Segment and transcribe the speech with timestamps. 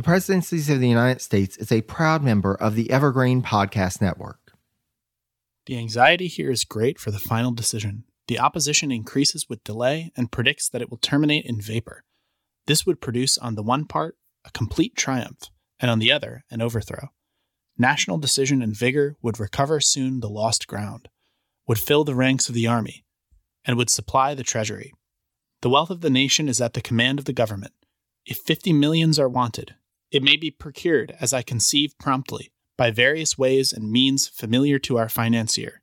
[0.00, 4.54] The Presidencies of the United States is a proud member of the Evergreen Podcast Network.
[5.66, 8.04] The anxiety here is great for the final decision.
[8.26, 12.02] The opposition increases with delay and predicts that it will terminate in vapor.
[12.66, 16.62] This would produce, on the one part, a complete triumph, and on the other, an
[16.62, 17.10] overthrow.
[17.76, 21.10] National decision and vigor would recover soon the lost ground,
[21.68, 23.04] would fill the ranks of the army,
[23.66, 24.94] and would supply the treasury.
[25.60, 27.74] The wealth of the nation is at the command of the government.
[28.24, 29.74] If fifty millions are wanted,
[30.10, 34.98] it may be procured, as I conceive promptly, by various ways and means familiar to
[34.98, 35.82] our financier.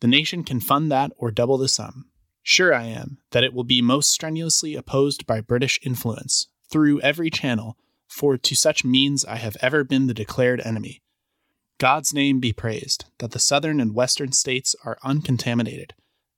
[0.00, 2.06] The nation can fund that or double the sum.
[2.42, 7.30] Sure I am that it will be most strenuously opposed by British influence, through every
[7.30, 7.76] channel,
[8.08, 11.02] for to such means I have ever been the declared enemy.
[11.78, 15.94] God's name be praised that the southern and western states are uncontaminated,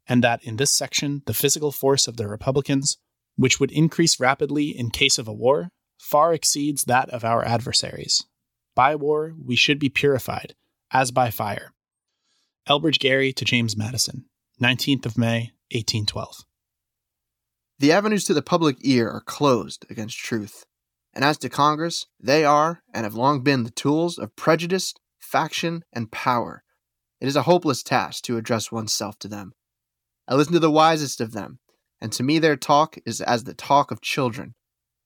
[0.08, 2.98] and that in this section the physical force of the Republicans,
[3.36, 5.70] which would increase rapidly in case of a war,
[6.02, 8.26] far exceeds that of our adversaries.
[8.74, 10.54] By war we should be purified,
[10.90, 11.72] as by fire.
[12.68, 14.24] Elbridge Gerry to James Madison,
[14.60, 16.44] 19th of May, 1812.
[17.78, 20.66] The avenues to the public ear are closed against truth,
[21.14, 25.84] and as to Congress, they are and have long been the tools of prejudice, faction,
[25.92, 26.64] and power.
[27.20, 29.52] It is a hopeless task to address oneself to them.
[30.26, 31.60] I listen to the wisest of them,
[32.00, 34.54] and to me their talk is as the talk of children.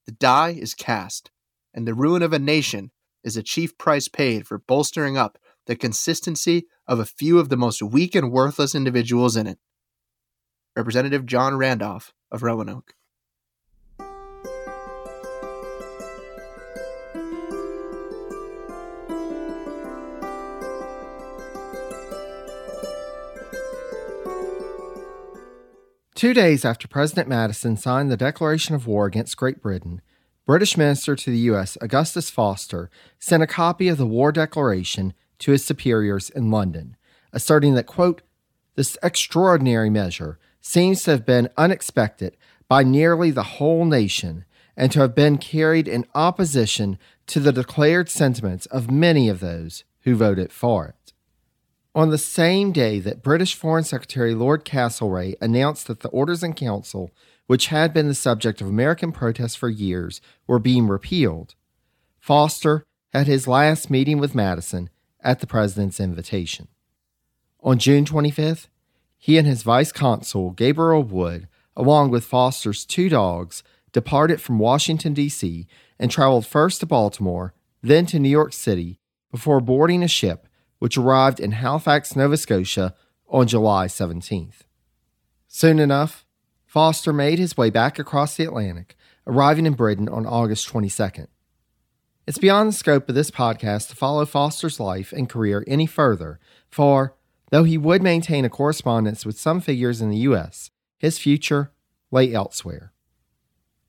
[0.06, 1.30] The die is cast,
[1.74, 2.90] and the ruin of a nation
[3.24, 7.56] is a chief price paid for bolstering up the consistency of a few of the
[7.56, 9.58] most weak and worthless individuals in it.
[10.76, 12.94] Representative John Randolph of Roanoke.
[26.16, 30.00] Two days after President Madison signed the declaration of war against Great Britain,
[30.46, 31.76] British Minister to the U.S.
[31.82, 36.96] Augustus Foster sent a copy of the war declaration to his superiors in London,
[37.34, 38.22] asserting that, quote,
[38.76, 45.00] this extraordinary measure seems to have been unexpected by nearly the whole nation and to
[45.00, 50.50] have been carried in opposition to the declared sentiments of many of those who voted
[50.50, 51.05] for it.
[51.96, 56.52] On the same day that British Foreign Secretary Lord Castlereagh announced that the Orders in
[56.52, 57.10] Council,
[57.46, 61.54] which had been the subject of American protests for years, were being repealed,
[62.20, 62.84] Foster
[63.14, 64.90] had his last meeting with Madison
[65.22, 66.68] at the president's invitation.
[67.62, 68.68] On June 25th,
[69.16, 75.14] he and his vice consul, Gabriel Wood, along with Foster's two dogs, departed from Washington,
[75.14, 75.66] D.C.,
[75.98, 80.46] and traveled first to Baltimore, then to New York City, before boarding a ship
[80.86, 82.94] which arrived in Halifax, Nova Scotia
[83.28, 84.60] on July 17th.
[85.48, 86.24] Soon enough,
[86.64, 88.94] Foster made his way back across the Atlantic,
[89.26, 91.26] arriving in Britain on August 22nd.
[92.24, 96.38] It's beyond the scope of this podcast to follow Foster's life and career any further,
[96.70, 97.16] for,
[97.50, 101.72] though he would maintain a correspondence with some figures in the U.S., his future
[102.12, 102.92] lay elsewhere.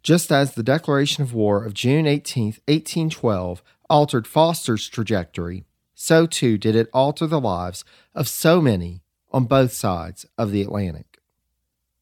[0.01, 5.66] Just as the declaration of war of June 18, 1812, altered Foster's trajectory,
[5.99, 10.61] so too did it alter the lives of so many on both sides of the
[10.61, 11.17] Atlantic.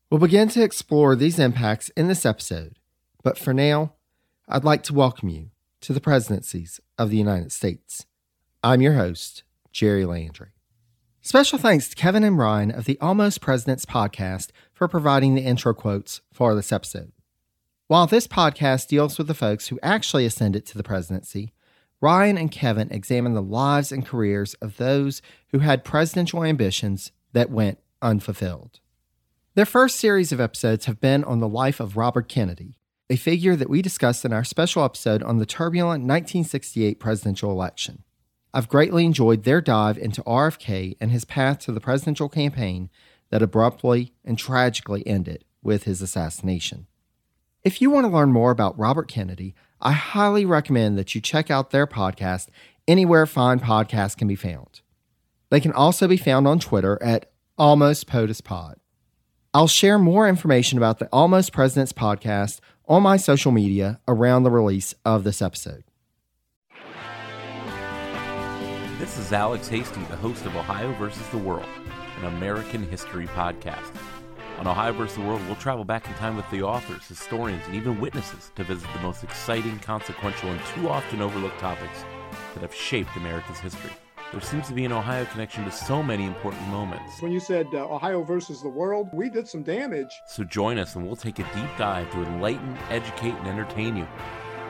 [0.09, 2.77] We'll begin to explore these impacts in this episode,
[3.23, 3.93] but for now,
[4.49, 8.05] I'd like to welcome you to the presidencies of the United States.
[8.61, 10.49] I'm your host, Jerry Landry.
[11.21, 15.73] Special thanks to Kevin and Ryan of the Almost Presidents podcast for providing the intro
[15.73, 17.13] quotes for this episode.
[17.87, 21.53] While this podcast deals with the folks who actually ascended to the presidency,
[22.01, 27.49] Ryan and Kevin examine the lives and careers of those who had presidential ambitions that
[27.49, 28.79] went unfulfilled.
[29.55, 32.77] Their first series of episodes have been on the life of Robert Kennedy,
[33.09, 38.03] a figure that we discussed in our special episode on the turbulent 1968 presidential election.
[38.53, 42.89] I've greatly enjoyed their dive into RFK and his path to the presidential campaign
[43.29, 46.87] that abruptly and tragically ended with his assassination.
[47.63, 51.51] If you want to learn more about Robert Kennedy, I highly recommend that you check
[51.51, 52.47] out their podcast
[52.87, 54.81] anywhere fine podcasts can be found.
[55.51, 58.79] They can also be found on Twitter at Almost POTUS Pod.
[59.53, 64.49] I'll share more information about the Almost Presidents podcast on my social media around the
[64.49, 65.83] release of this episode.
[68.97, 71.69] This is Alex Hasty, the host of Ohio versus the World,
[72.21, 73.95] an American history podcast.
[74.59, 75.17] On Ohio vs.
[75.17, 78.63] the World, we'll travel back in time with the authors, historians, and even witnesses to
[78.63, 82.05] visit the most exciting, consequential, and too often overlooked topics
[82.53, 83.91] that have shaped America's history.
[84.31, 87.21] There seems to be an Ohio connection to so many important moments.
[87.21, 90.09] When you said uh, Ohio versus the world, we did some damage.
[90.27, 94.07] So join us and we'll take a deep dive to enlighten, educate, and entertain you.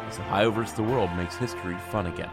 [0.07, 0.73] as Ohio vs.
[0.75, 2.29] the World makes history fun again.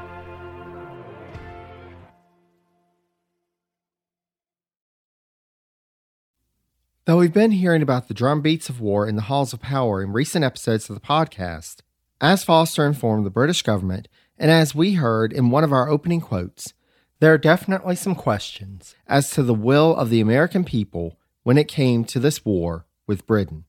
[7.04, 10.12] Though we've been hearing about the drumbeats of war in the halls of power in
[10.12, 11.81] recent episodes of the podcast,
[12.20, 14.06] as Foster informed the British government,
[14.38, 16.75] and as we heard in one of our opening quotes,
[17.19, 21.66] there are definitely some questions as to the will of the American people when it
[21.66, 23.64] came to this war with Britain.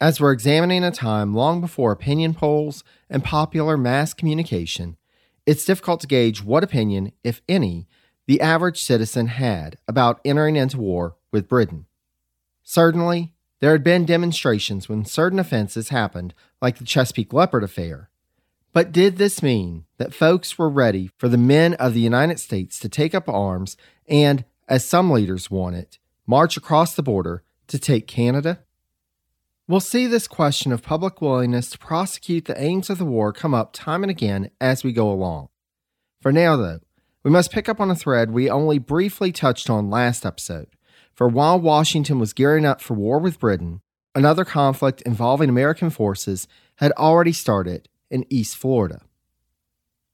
[0.00, 4.96] As we're examining a time long before opinion polls and popular mass communication,
[5.44, 7.88] it's difficult to gauge what opinion, if any,
[8.28, 11.86] the average citizen had about entering into war with Britain.
[12.68, 18.10] Certainly, there had been demonstrations when certain offenses happened, like the Chesapeake Leopard affair.
[18.72, 22.80] But did this mean that folks were ready for the men of the United States
[22.80, 23.76] to take up arms
[24.08, 28.58] and, as some leaders want it, march across the border to take Canada?
[29.68, 33.54] We'll see this question of public willingness to prosecute the aims of the war come
[33.54, 35.50] up time and again as we go along.
[36.20, 36.80] For now, though,
[37.22, 40.66] we must pick up on a thread we only briefly touched on last episode
[41.16, 43.80] for while Washington was gearing up for war with Britain,
[44.14, 46.46] another conflict involving American forces
[46.76, 49.00] had already started in East Florida.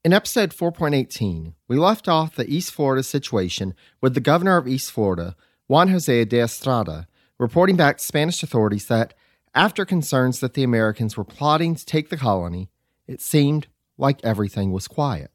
[0.05, 4.91] In episode 4.18, we left off the East Florida situation with the governor of East
[4.91, 5.35] Florida,
[5.67, 7.05] Juan Jose de Estrada,
[7.37, 9.13] reporting back to Spanish authorities that,
[9.53, 12.69] after concerns that the Americans were plotting to take the colony,
[13.07, 13.67] it seemed
[13.97, 15.31] like everything was quiet.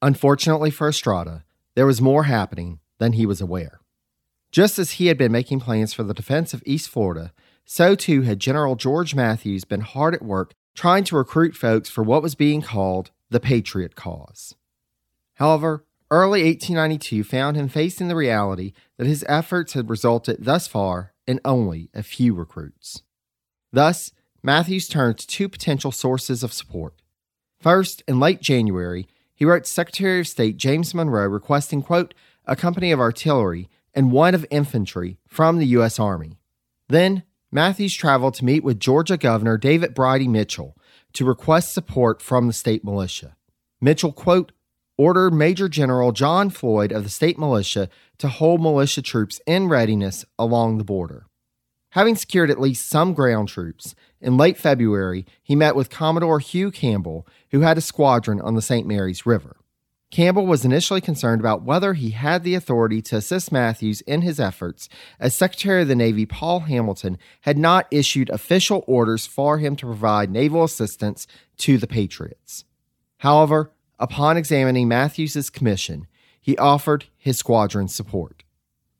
[0.00, 3.81] Unfortunately for Estrada, there was more happening than he was aware.
[4.52, 7.32] Just as he had been making plans for the defense of East Florida,
[7.64, 12.02] so too had General George Matthews been hard at work trying to recruit folks for
[12.02, 14.54] what was being called the Patriot Cause.
[15.34, 21.14] However, early 1892 found him facing the reality that his efforts had resulted thus far
[21.26, 23.02] in only a few recruits.
[23.72, 24.12] Thus,
[24.42, 27.00] Matthews turned to two potential sources of support.
[27.58, 32.12] First, in late January, he wrote Secretary of State James Monroe requesting, quote,
[32.44, 35.98] a company of artillery and one of infantry from the U.S.
[35.98, 36.38] Army.
[36.88, 40.76] Then, Matthews traveled to meet with Georgia Governor David Brydie Mitchell
[41.12, 43.36] to request support from the state militia.
[43.80, 44.52] Mitchell, quote,
[44.96, 50.24] ordered Major General John Floyd of the state militia to hold militia troops in readiness
[50.38, 51.26] along the border.
[51.90, 56.70] Having secured at least some ground troops, in late February he met with Commodore Hugh
[56.70, 58.86] Campbell, who had a squadron on the St.
[58.86, 59.56] Mary's River.
[60.12, 64.38] Campbell was initially concerned about whether he had the authority to assist Matthews in his
[64.38, 69.74] efforts, as Secretary of the Navy Paul Hamilton had not issued official orders for him
[69.76, 71.26] to provide naval assistance
[71.56, 72.66] to the Patriots.
[73.18, 76.06] However, upon examining Matthews's commission,
[76.42, 78.44] he offered his squadron support.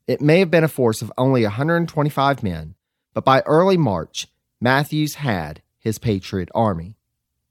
[0.07, 2.73] It may have been a force of only 125 men,
[3.13, 4.27] but by early March,
[4.59, 6.97] Matthews had his Patriot Army.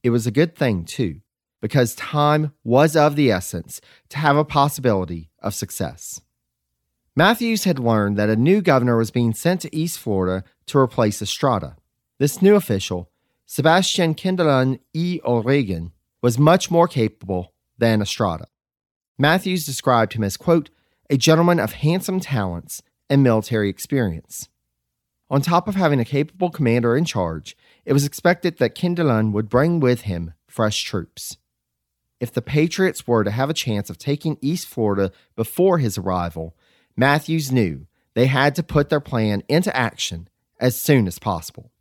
[0.03, 1.21] It was a good thing, too
[1.63, 3.81] because time was of the essence
[4.11, 6.21] to have a possibility of success.
[7.15, 11.23] Matthews had learned that a new governor was being sent to East Florida to replace
[11.23, 11.77] Estrada.
[12.19, 13.11] This new official,
[13.47, 15.21] Sebastian Kindleun E.
[15.25, 18.49] O'Regan, was much more capable than Estrada.
[19.19, 20.71] Matthews described him as, quote,
[21.09, 24.49] a gentleman of handsome talents and military experience.
[25.31, 29.49] On top of having a capable commander in charge, it was expected that Kindleun would
[29.49, 31.37] bring with him fresh troops
[32.23, 36.57] if the Patriots were to have a chance of taking East Florida before his arrival,
[36.97, 40.29] Matthews knew they had to put their plan into action
[40.61, 41.73] as soon as possible.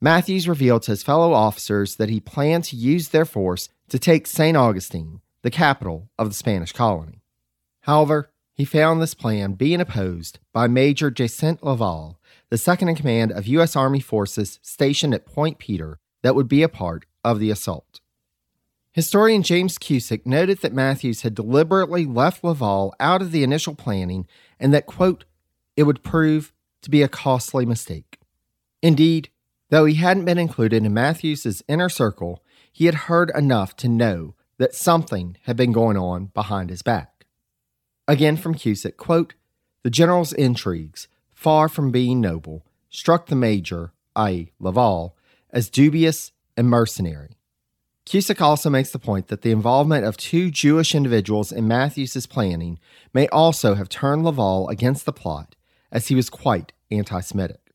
[0.00, 4.26] Matthews revealed to his fellow officers that he planned to use their force to take
[4.26, 4.56] St.
[4.56, 7.22] Augustine, the capital of the Spanish colony.
[7.82, 13.30] However, he found this plan being opposed by Major Jacint Laval, the second in command
[13.30, 13.76] of U.S.
[13.76, 17.99] Army forces stationed at Point Peter that would be a part of the assault.
[18.92, 24.26] Historian James Cusick noted that Matthews had deliberately left Laval out of the initial planning
[24.58, 25.24] and that, quote,
[25.76, 28.18] it would prove to be a costly mistake.
[28.82, 29.30] Indeed,
[29.68, 32.42] though he hadn't been included in Matthews's inner circle,
[32.72, 37.26] he had heard enough to know that something had been going on behind his back.
[38.08, 39.34] Again from Cusick, quote,
[39.82, 45.16] the general's intrigues, far from being noble, struck the major, i.e., Laval,
[45.50, 47.36] as dubious and mercenary.
[48.10, 52.80] Cusick also makes the point that the involvement of two Jewish individuals in Matthews's planning
[53.14, 55.54] may also have turned Laval against the plot,
[55.92, 57.70] as he was quite anti Semitic.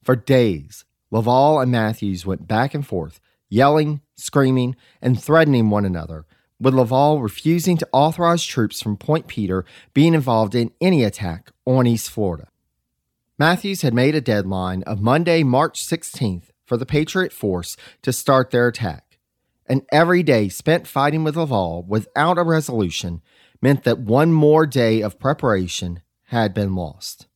[0.00, 6.24] For days, Laval and Matthews went back and forth, yelling, screaming, and threatening one another,
[6.60, 11.88] with Laval refusing to authorize troops from Point Peter being involved in any attack on
[11.88, 12.46] East Florida.
[13.40, 18.52] Matthews had made a deadline of Monday, March 16th for the Patriot force to start
[18.52, 19.03] their attack.
[19.66, 23.22] And every day spent fighting with Laval without a resolution
[23.62, 27.26] meant that one more day of preparation had been lost.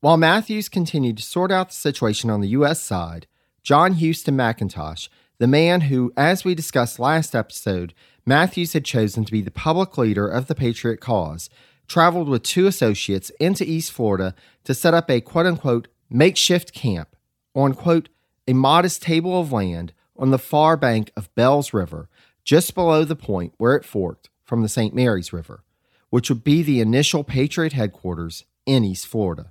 [0.00, 2.82] While Matthews continued to sort out the situation on the U.S.
[2.82, 3.28] side,
[3.62, 7.94] John Houston McIntosh, the man who, as we discussed last episode,
[8.26, 11.48] Matthews had chosen to be the public leader of the Patriot cause,
[11.86, 17.14] traveled with two associates into East Florida to set up a quote unquote makeshift camp
[17.54, 18.08] on quote
[18.48, 22.08] a modest table of land on the far bank of Bells River,
[22.44, 24.94] just below the point where it forked from the St.
[24.94, 25.64] Mary's River,
[26.10, 29.50] which would be the initial Patriot headquarters in East Florida.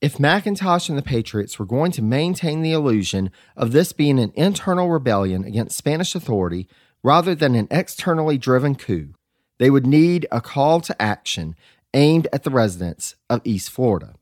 [0.00, 4.32] If McIntosh and the Patriots were going to maintain the illusion of this being an
[4.34, 6.66] internal rebellion against Spanish authority
[7.04, 9.14] rather than an externally driven coup,
[9.58, 11.54] they would need a call to action
[11.94, 14.14] aimed at the residents of East Florida.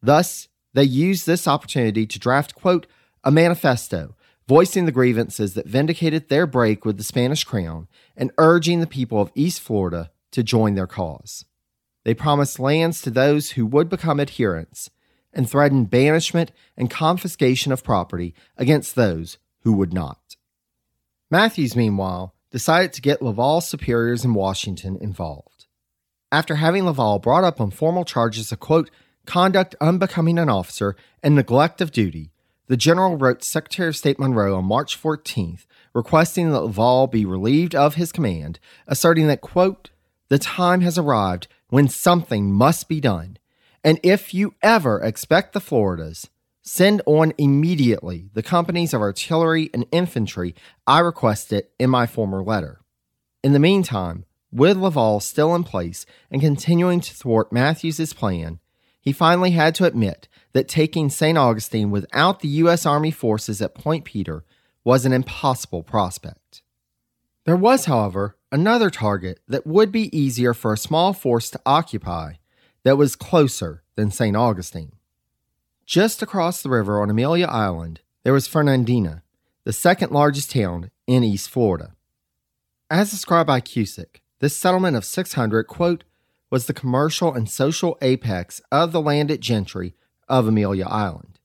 [0.00, 2.86] Thus, they used this opportunity to draft, quote,
[3.22, 4.14] a manifesto
[4.48, 9.20] voicing the grievances that vindicated their break with the Spanish crown and urging the people
[9.20, 11.44] of East Florida to join their cause.
[12.04, 14.90] They promised lands to those who would become adherents
[15.32, 20.36] and threatened banishment and confiscation of property against those who would not.
[21.30, 25.66] Matthews, meanwhile, decided to get Laval's superiors in Washington involved.
[26.30, 28.90] After having Laval brought up on formal charges of, quote,
[29.26, 32.30] conduct unbecoming an officer and neglect of duty,
[32.66, 37.74] the general wrote Secretary of State Monroe on March 14th requesting that Laval be relieved
[37.74, 39.88] of his command, asserting that, quote,
[40.28, 43.38] the time has arrived when something must be done.
[43.82, 46.28] And if you ever expect the Floridas,
[46.60, 50.54] send on immediately the companies of artillery and infantry
[50.86, 52.80] I requested in my former letter.
[53.42, 58.58] In the meantime, with Laval still in place and continuing to thwart Matthews's plan,
[59.00, 61.36] he finally had to admit that taking St.
[61.36, 62.86] Augustine without the U.S.
[62.86, 64.42] Army forces at Point Peter
[64.84, 66.62] was an impossible prospect.
[67.44, 72.36] There was, however, another target that would be easier for a small force to occupy
[72.84, 74.34] that was closer than St.
[74.34, 74.92] Augustine.
[75.84, 79.24] Just across the river on Amelia Island, there was Fernandina,
[79.64, 81.92] the second largest town in East Florida.
[82.88, 86.04] As described by Cusick, this settlement of 600, quote,
[86.48, 89.94] was the commercial and social apex of the landed gentry
[90.28, 91.38] of Amelia Island.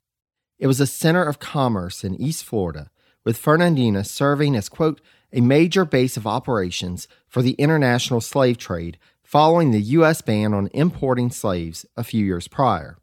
[0.60, 2.92] It was a center of commerce in East Florida,
[3.24, 5.02] with Fernandina serving as, quote,
[5.34, 10.22] a major base of operations for the international slave trade following the U.S.
[10.22, 12.98] ban on importing slaves a few years prior.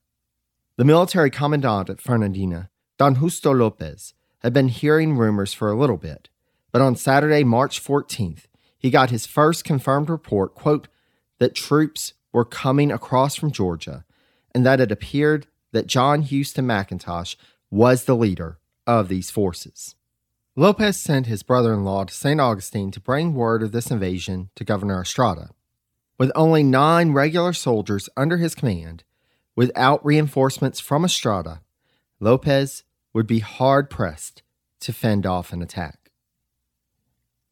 [0.77, 5.97] The military commandant at Fernandina, Don Justo Lopez, had been hearing rumors for a little
[5.97, 6.29] bit,
[6.71, 8.45] but on Saturday, March 14th,
[8.79, 10.87] he got his first confirmed report, quote,
[11.39, 14.05] that troops were coming across from Georgia
[14.55, 17.37] and that it appeared that John Houston McIntosh
[17.71, 19.95] was the leader of these forces.
[20.57, 22.41] Lopez sent his brother in law to St.
[22.41, 25.51] Augustine to bring word of this invasion to Governor Estrada.
[26.19, 29.05] With only nine regular soldiers under his command,
[29.55, 31.61] without reinforcements from Estrada,
[32.19, 32.83] Lopez
[33.13, 34.43] would be hard pressed
[34.81, 36.11] to fend off an attack.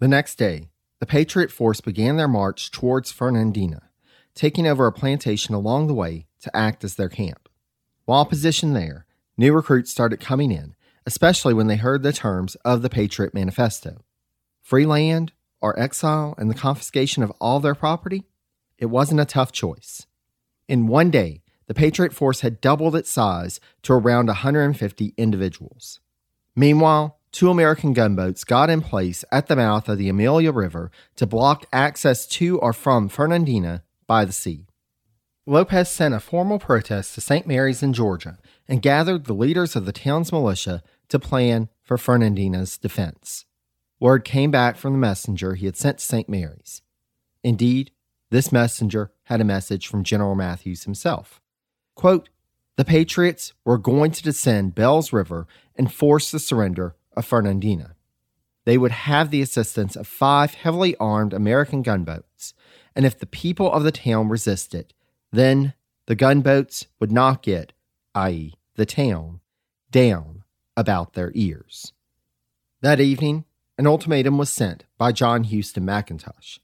[0.01, 3.91] The next day, the Patriot force began their march towards Fernandina,
[4.35, 7.46] taking over a plantation along the way to act as their camp.
[8.07, 9.05] While positioned there,
[9.37, 14.03] new recruits started coming in, especially when they heard the terms of the Patriot Manifesto
[14.63, 18.25] free land or exile and the confiscation of all their property.
[18.79, 20.07] It wasn't a tough choice.
[20.69, 26.01] In one day, the Patriot force had doubled its size to around 150 individuals.
[26.57, 31.27] Meanwhile, two American gunboats got in place at the mouth of the Amelia River to
[31.27, 34.67] block access to or from Fernandina by the sea.
[35.49, 37.47] Lopez sent a formal protest to St.
[37.47, 42.77] Mary's in Georgia and gathered the leaders of the town's militia to plan for Fernandina's
[42.77, 43.45] defense.
[44.01, 46.29] Word came back from the messenger he had sent to St.
[46.29, 46.83] Mary's.
[47.45, 47.93] Indeed,
[48.31, 51.41] this messenger had a message from General Matthews himself.
[51.95, 52.29] Quote,
[52.77, 57.95] the Patriots were going to descend Bells River and force the surrender of Fernandina.
[58.65, 62.53] They would have the assistance of five heavily armed American gunboats,
[62.97, 64.93] and if the people of the town resisted,
[65.37, 65.75] then
[66.07, 67.73] the gunboats would knock it,
[68.15, 69.41] i.e., the town,
[69.91, 70.45] down
[70.77, 71.93] about their ears.
[72.81, 73.45] That evening,
[73.79, 76.59] an ultimatum was sent by John Houston McIntosh.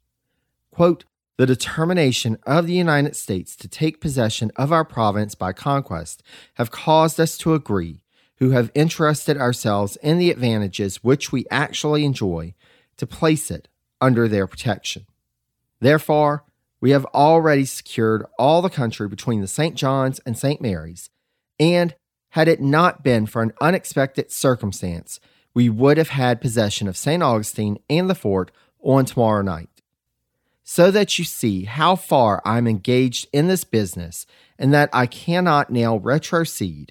[0.71, 1.05] Quote,
[1.39, 6.23] the determination of the United States to take possession of our province by conquest
[6.55, 8.03] have caused us to agree
[8.37, 12.55] who have interested ourselves in the advantages which we actually enjoy
[12.97, 13.69] to place it
[14.01, 15.07] under their protection.
[15.81, 16.45] Therefore,
[16.83, 19.77] we have already secured all the country between the St.
[19.77, 20.61] John's and St.
[20.61, 21.09] Mary's,
[21.59, 21.95] and
[22.31, 25.21] had it not been for an unexpected circumstance,
[25.55, 27.23] we would have had possession of St.
[27.23, 29.69] Augustine and the fort on tomorrow night.
[30.65, 34.27] So that you see how far I'm engaged in this business
[34.59, 36.91] and that I cannot now retrocede,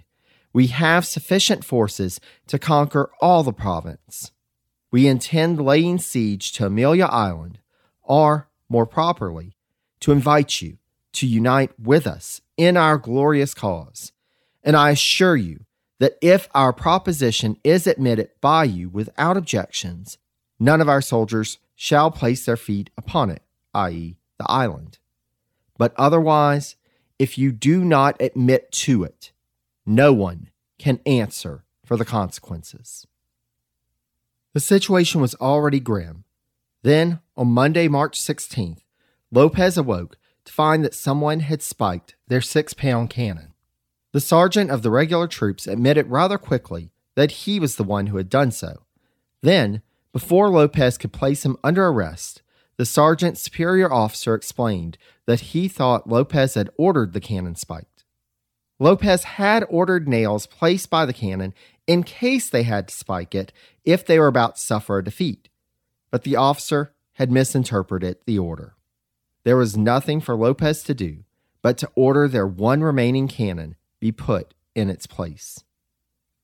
[0.54, 4.32] we have sufficient forces to conquer all the province.
[4.90, 7.60] We intend laying siege to Amelia Island,
[8.04, 9.58] or, more properly,
[10.02, 10.78] to invite you
[11.14, 14.12] to unite with us in our glorious cause.
[14.64, 15.66] And I assure you
[16.00, 20.18] that if our proposition is admitted by you without objections,
[20.60, 23.42] none of our soldiers shall place their feet upon it,
[23.74, 24.98] i.e., the island.
[25.78, 26.76] But otherwise,
[27.20, 29.32] if you do not admit to it,
[29.86, 33.06] no one can answer for the consequences.
[34.54, 36.24] The situation was already grim.
[36.84, 38.82] Then, on Monday, March 16th,
[39.32, 43.54] Lopez awoke to find that someone had spiked their six pound cannon.
[44.12, 48.18] The sergeant of the regular troops admitted rather quickly that he was the one who
[48.18, 48.84] had done so.
[49.42, 52.42] Then, before Lopez could place him under arrest,
[52.76, 54.98] the sergeant's superior officer explained
[55.28, 58.04] that he thought Lopez had ordered the cannon spiked.
[58.80, 61.54] Lopez had ordered nails placed by the cannon
[61.88, 63.54] in case they had to spike it
[63.86, 65.48] if they were about to suffer a defeat,
[66.10, 68.76] but the officer had misinterpreted the order.
[69.44, 71.24] There was nothing for Lopez to do
[71.62, 75.64] but to order their one remaining cannon be put in its place.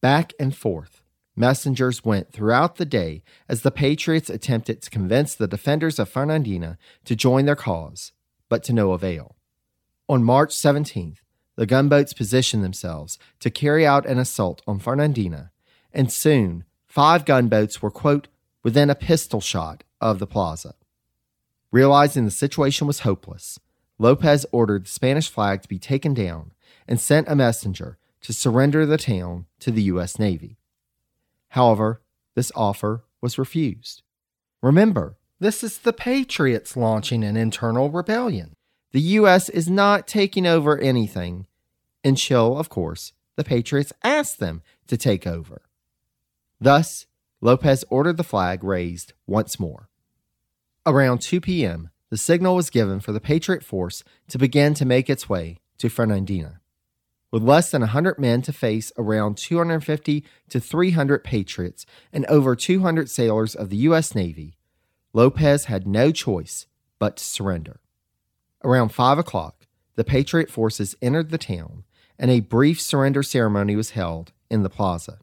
[0.01, 1.01] Back and forth,
[1.35, 6.77] messengers went throughout the day as the Patriots attempted to convince the defenders of Fernandina
[7.05, 8.11] to join their cause,
[8.49, 9.35] but to no avail.
[10.07, 11.17] On March 17th,
[11.55, 15.51] the gunboats positioned themselves to carry out an assault on Fernandina,
[15.91, 18.27] and soon five gunboats were, quote,
[18.63, 20.75] within a pistol shot of the plaza.
[21.71, 23.59] Realizing the situation was hopeless,
[23.99, 26.51] Lopez ordered the Spanish flag to be taken down
[26.87, 30.17] and sent a messenger to surrender the town to the U.S.
[30.17, 30.57] Navy.
[31.49, 32.01] However,
[32.35, 34.01] this offer was refused.
[34.61, 38.53] Remember, this is the Patriots launching an internal rebellion.
[38.91, 39.49] The U.S.
[39.49, 41.47] is not taking over anything
[42.03, 45.61] until, of course, the Patriots ask them to take over.
[46.59, 47.05] Thus,
[47.41, 49.86] Lopez ordered the flag raised once more.
[50.87, 55.09] Around 2 p.m., the signal was given for the Patriot force to begin to make
[55.09, 56.61] its way to Fernandina.
[57.29, 63.09] With less than 100 men to face around 250 to 300 Patriots and over 200
[63.09, 64.15] sailors of the U.S.
[64.15, 64.55] Navy,
[65.11, 66.67] Lopez had no choice
[66.99, 67.81] but to surrender.
[68.63, 71.83] Around 5 o'clock, the Patriot forces entered the town,
[72.17, 75.19] and a brief surrender ceremony was held in the plaza.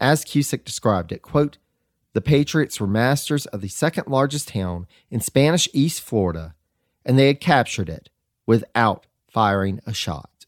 [0.00, 1.58] As Cusick described it, quote,
[2.14, 6.54] the Patriots were masters of the second largest town in Spanish East Florida,
[7.04, 8.10] and they had captured it
[8.46, 10.46] without firing a shot.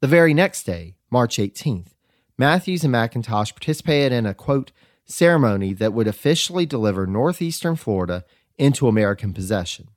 [0.00, 1.88] The very next day, March 18th,
[2.36, 4.72] Matthews and McIntosh participated in a quote,
[5.04, 8.24] ceremony that would officially deliver northeastern Florida
[8.58, 9.88] into American possession.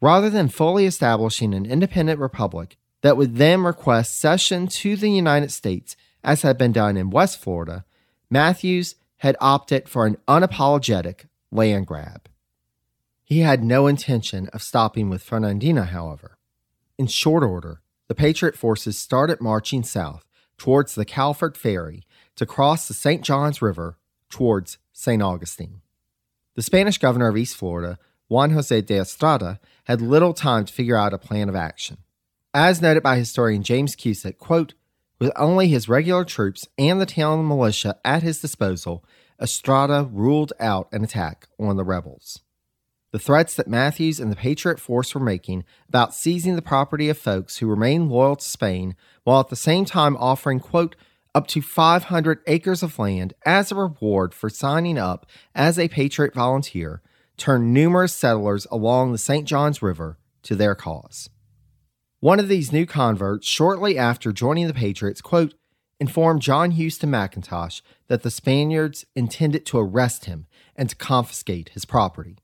[0.00, 5.50] Rather than fully establishing an independent republic that would then request cession to the United
[5.50, 7.84] States, as had been done in West Florida,
[8.30, 12.28] Matthews had opted for an unapologetic land grab.
[13.24, 16.36] He had no intention of stopping with Fernandina, however.
[16.98, 20.26] In short order, the Patriot forces started marching south
[20.58, 22.04] towards the Cowford Ferry
[22.36, 23.22] to cross the St.
[23.22, 23.96] Johns River
[24.28, 25.22] towards St.
[25.22, 25.80] Augustine.
[26.54, 30.98] The Spanish governor of East Florida, Juan Jose de Estrada, had little time to figure
[30.98, 31.96] out a plan of action.
[32.52, 34.74] As noted by historian James Cusick, quote,
[35.24, 39.02] with only his regular troops and the town militia at his disposal,
[39.40, 42.42] Estrada ruled out an attack on the rebels.
[43.10, 47.16] The threats that Matthews and the Patriot force were making about seizing the property of
[47.16, 50.94] folks who remained loyal to Spain, while at the same time offering, quote,
[51.34, 56.34] up to 500 acres of land as a reward for signing up as a Patriot
[56.34, 57.00] volunteer,
[57.38, 59.48] turned numerous settlers along the St.
[59.48, 61.30] Johns River to their cause.
[62.24, 65.52] One of these new converts, shortly after joining the Patriots, quote,
[66.00, 71.84] informed John Houston McIntosh that the Spaniards intended to arrest him and to confiscate his
[71.84, 72.38] property.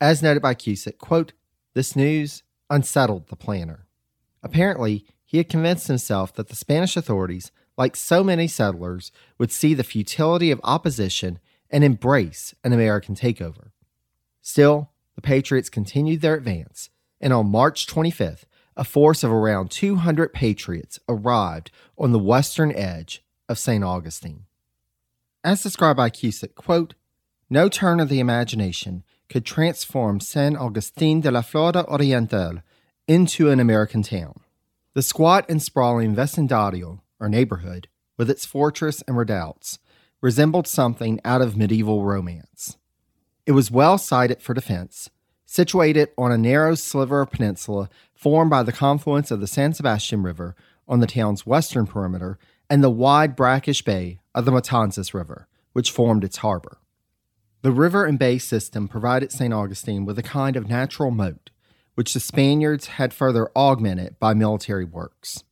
[0.00, 1.34] As noted by Cusick, quote,
[1.72, 3.86] this news unsettled the planner.
[4.42, 9.72] Apparently, he had convinced himself that the Spanish authorities, like so many settlers, would see
[9.72, 11.38] the futility of opposition
[11.70, 13.70] and embrace an American takeover.
[14.40, 20.32] Still, the Patriots continued their advance, and on March 25th, a force of around 200
[20.32, 23.84] patriots arrived on the western edge of St.
[23.84, 24.44] Augustine.
[25.44, 26.94] As described by Cusick, quote,
[27.50, 32.62] no turn of the imagination could transform San Augustin de la Florida Oriental
[33.06, 34.40] into an American town.
[34.94, 39.78] The squat and sprawling vecindario, or neighborhood, with its fortress and redoubts,
[40.20, 42.76] resembled something out of medieval romance.
[43.44, 45.10] It was well sited for defense,
[45.44, 47.90] situated on a narrow sliver of peninsula
[48.22, 50.54] formed by the confluence of the San Sebastian River
[50.86, 52.38] on the town's western perimeter
[52.70, 56.78] and the wide brackish bay of the Matanzas River, which formed its harbor.
[57.62, 59.52] The river and bay system provided St.
[59.52, 61.50] Augustine with a kind of natural moat,
[61.96, 65.42] which the Spaniards had further augmented by military works.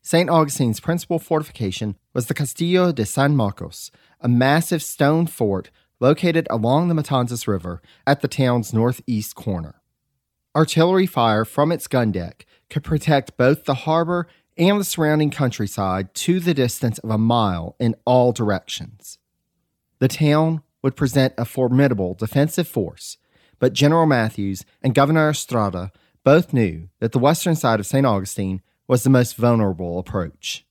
[0.00, 0.30] St.
[0.30, 6.88] Augustine's principal fortification was the Castillo de San Marcos, a massive stone fort located along
[6.88, 9.81] the Matanzas River at the town's northeast corner.
[10.54, 14.26] Artillery fire from its gun deck could protect both the harbor
[14.58, 19.18] and the surrounding countryside to the distance of a mile in all directions.
[19.98, 23.16] The town would present a formidable defensive force,
[23.58, 25.90] but General Matthews and Governor Estrada
[26.22, 28.04] both knew that the western side of St.
[28.04, 30.66] Augustine was the most vulnerable approach.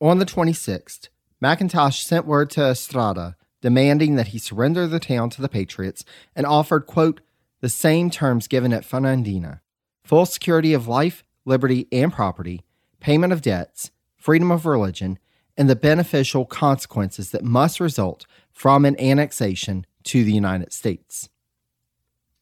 [0.00, 1.08] On the 26th,
[1.42, 6.46] McIntosh sent word to Estrada demanding that he surrender the town to the Patriots and
[6.46, 7.20] offered, quote,
[7.66, 9.60] the same terms given at Fernandina
[10.04, 12.62] full security of life, liberty, and property,
[13.00, 15.18] payment of debts, freedom of religion,
[15.56, 21.28] and the beneficial consequences that must result from an annexation to the United States.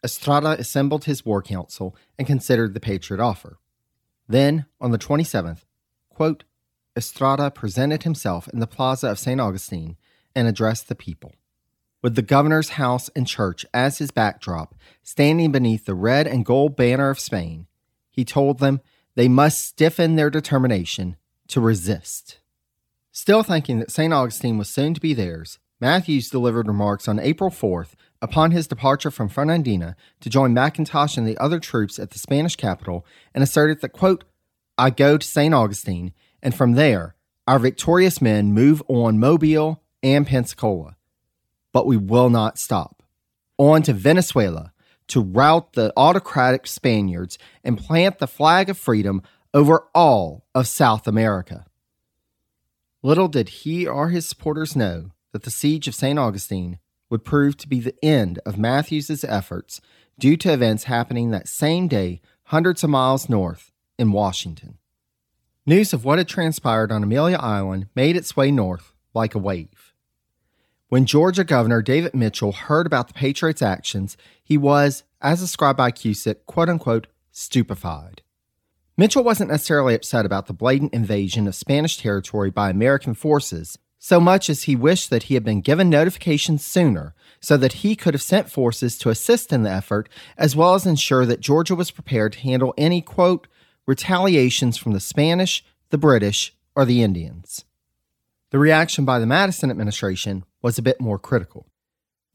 [0.04, 3.56] Estrada assembled his war council and considered the Patriot offer.
[4.28, 5.64] Then, on the 27th,
[6.10, 6.44] quote,
[6.94, 9.40] Estrada presented himself in the plaza of St.
[9.40, 9.96] Augustine
[10.36, 11.32] and addressed the people.
[12.04, 16.76] With the governor's house and church as his backdrop, standing beneath the red and gold
[16.76, 17.66] banner of Spain,
[18.10, 18.82] he told them
[19.14, 21.16] they must stiffen their determination
[21.48, 22.40] to resist.
[23.10, 24.12] Still thinking that St.
[24.12, 29.10] Augustine was soon to be theirs, Matthews delivered remarks on April 4th upon his departure
[29.10, 33.80] from Fernandina to join McIntosh and the other troops at the Spanish capital and asserted
[33.80, 34.24] that, quote,
[34.76, 35.54] I go to St.
[35.54, 36.12] Augustine,
[36.42, 37.14] and from there,
[37.48, 40.98] our victorious men move on Mobile and Pensacola.
[41.74, 43.02] But we will not stop.
[43.58, 44.72] On to Venezuela
[45.08, 49.20] to rout the autocratic Spaniards and plant the flag of freedom
[49.52, 51.66] over all of South America.
[53.02, 56.18] Little did he or his supporters know that the siege of St.
[56.18, 56.78] Augustine
[57.10, 59.80] would prove to be the end of Matthews's efforts
[60.18, 64.78] due to events happening that same day hundreds of miles north in Washington.
[65.66, 69.93] News of what had transpired on Amelia Island made its way north like a wave.
[70.94, 75.90] When Georgia Governor David Mitchell heard about the Patriots' actions, he was, as described by
[75.90, 78.22] Cusick, quote unquote, stupefied.
[78.96, 84.20] Mitchell wasn't necessarily upset about the blatant invasion of Spanish territory by American forces so
[84.20, 88.14] much as he wished that he had been given notification sooner so that he could
[88.14, 91.90] have sent forces to assist in the effort as well as ensure that Georgia was
[91.90, 93.48] prepared to handle any, quote,
[93.84, 97.64] retaliations from the Spanish, the British, or the Indians.
[98.50, 101.66] The reaction by the Madison administration was a bit more critical.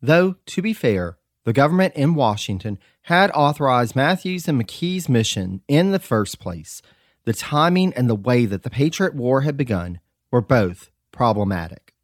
[0.04, 5.92] Though, to be fair, the government in Washington had authorized Matthews and McKee's mission in
[5.92, 6.84] the first place,
[7.26, 10.00] the timing and the way that the Patriot War had begun
[10.32, 11.96] were both problematic.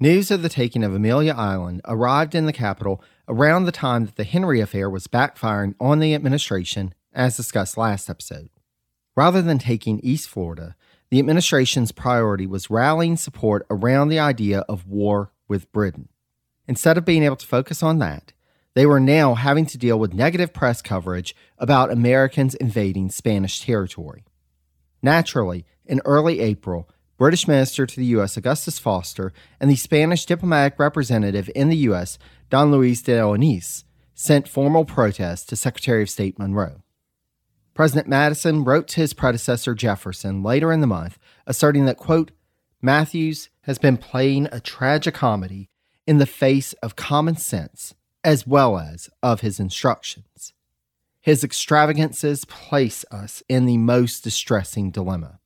[0.00, 4.16] News of the taking of Amelia Island arrived in the capital around the time that
[4.16, 8.48] the Henry affair was backfiring on the administration, as discussed last episode.
[9.14, 10.74] Rather than taking East Florida,
[11.10, 16.08] the administration's priority was rallying support around the idea of war with Britain.
[16.68, 18.32] Instead of being able to focus on that,
[18.74, 24.24] they were now having to deal with negative press coverage about Americans invading Spanish territory.
[25.02, 28.36] Naturally, in early April, British Minister to the U.S.
[28.36, 32.18] Augustus Foster, and the Spanish diplomatic representative in the U.S.,
[32.50, 36.82] Don Luis de Onís, sent formal protests to Secretary of State Monroe.
[37.72, 42.32] President Madison wrote to his predecessor Jefferson later in the month, asserting that, quote,
[42.82, 45.68] Matthews has been playing a tragicomedy
[46.06, 50.52] in the face of common sense as well as of his instructions.
[51.20, 55.40] His extravagances place us in the most distressing dilemma.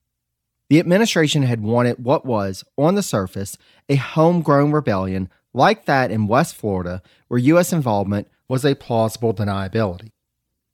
[0.69, 6.27] The administration had wanted what was, on the surface, a homegrown rebellion like that in
[6.27, 7.73] West Florida, where U.S.
[7.73, 10.13] involvement was a plausible deniability.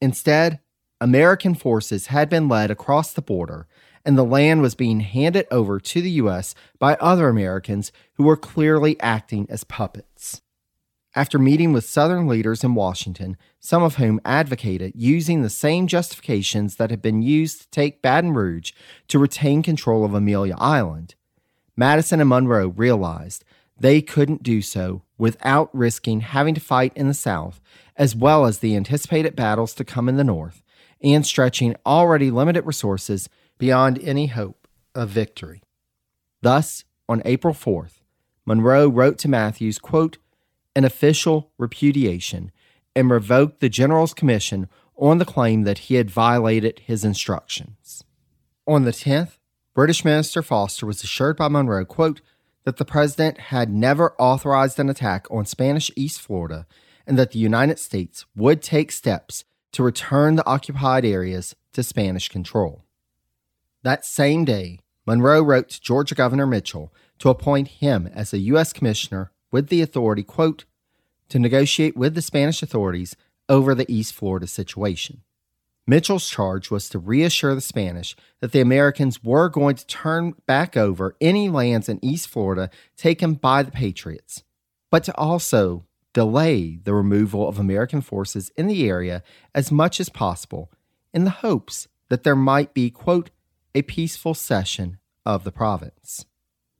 [0.01, 0.61] Instead,
[1.01, 3.67] American forces had been led across the border,
[4.07, 6.55] and the land was being handed over to the U.S.
[6.79, 10.41] by other Americans who were clearly acting as puppets
[11.17, 16.77] after meeting with Southern leaders in Washington, some of whom advocated using the same justifications
[16.77, 18.73] that had been used to take Baton Rouge
[19.09, 21.15] to retain control of Amelia Island,
[21.75, 23.45] Madison and Monroe realized
[23.79, 27.63] they couldn't do so without risking having to fight in the South,
[27.97, 30.63] as well as the anticipated battles to come in the North,
[31.03, 35.63] and stretching already limited resources beyond any hope of victory.
[36.43, 38.01] Thus, on April 4th,
[38.45, 40.19] Monroe wrote to Matthews, quote,
[40.75, 42.53] an official repudiation
[42.95, 48.05] and revoked the general's commission on the claim that he had violated his instructions.
[48.67, 49.39] On the 10th,
[49.75, 52.21] British Minister Foster was assured by Monroe, quote,
[52.65, 56.67] that the president had never authorized an attack on Spanish East Florida
[57.07, 62.29] and that the United States would take steps to return the occupied areas to Spanish
[62.29, 62.86] control.
[63.87, 68.73] That same day, Monroe wrote to Georgia Governor Mitchell to appoint him as a U.S.
[68.73, 70.65] Commissioner with the authority, quote,
[71.29, 73.15] to negotiate with the Spanish authorities
[73.49, 75.23] over the East Florida situation.
[75.87, 80.77] Mitchell's charge was to reassure the Spanish that the Americans were going to turn back
[80.77, 84.43] over any lands in East Florida taken by the Patriots,
[84.91, 89.23] but to also delay the removal of American forces in the area
[89.55, 90.73] as much as possible
[91.15, 93.31] in the hopes that there might be, quote,
[93.77, 96.25] a peaceful cession of the province.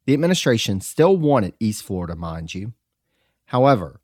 [0.07, 2.73] The administration still wanted East Florida, mind you.
[3.47, 4.01] However,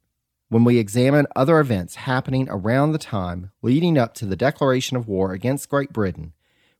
[0.50, 5.08] when we examine other events happening around the time leading up to the declaration of
[5.08, 6.34] war against Great Britain,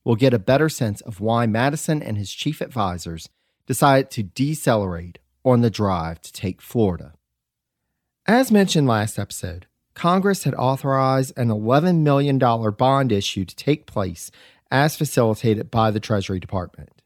[0.05, 3.31] we'll get a better sense of why Madison and his chief advisors
[3.67, 7.15] decided to decelerate on the drive to take Florida.
[8.27, 14.31] As mentioned last episode, Congress had authorized an $11 million bond issue to take place
[14.73, 17.03] as facilitated by the Treasury Department.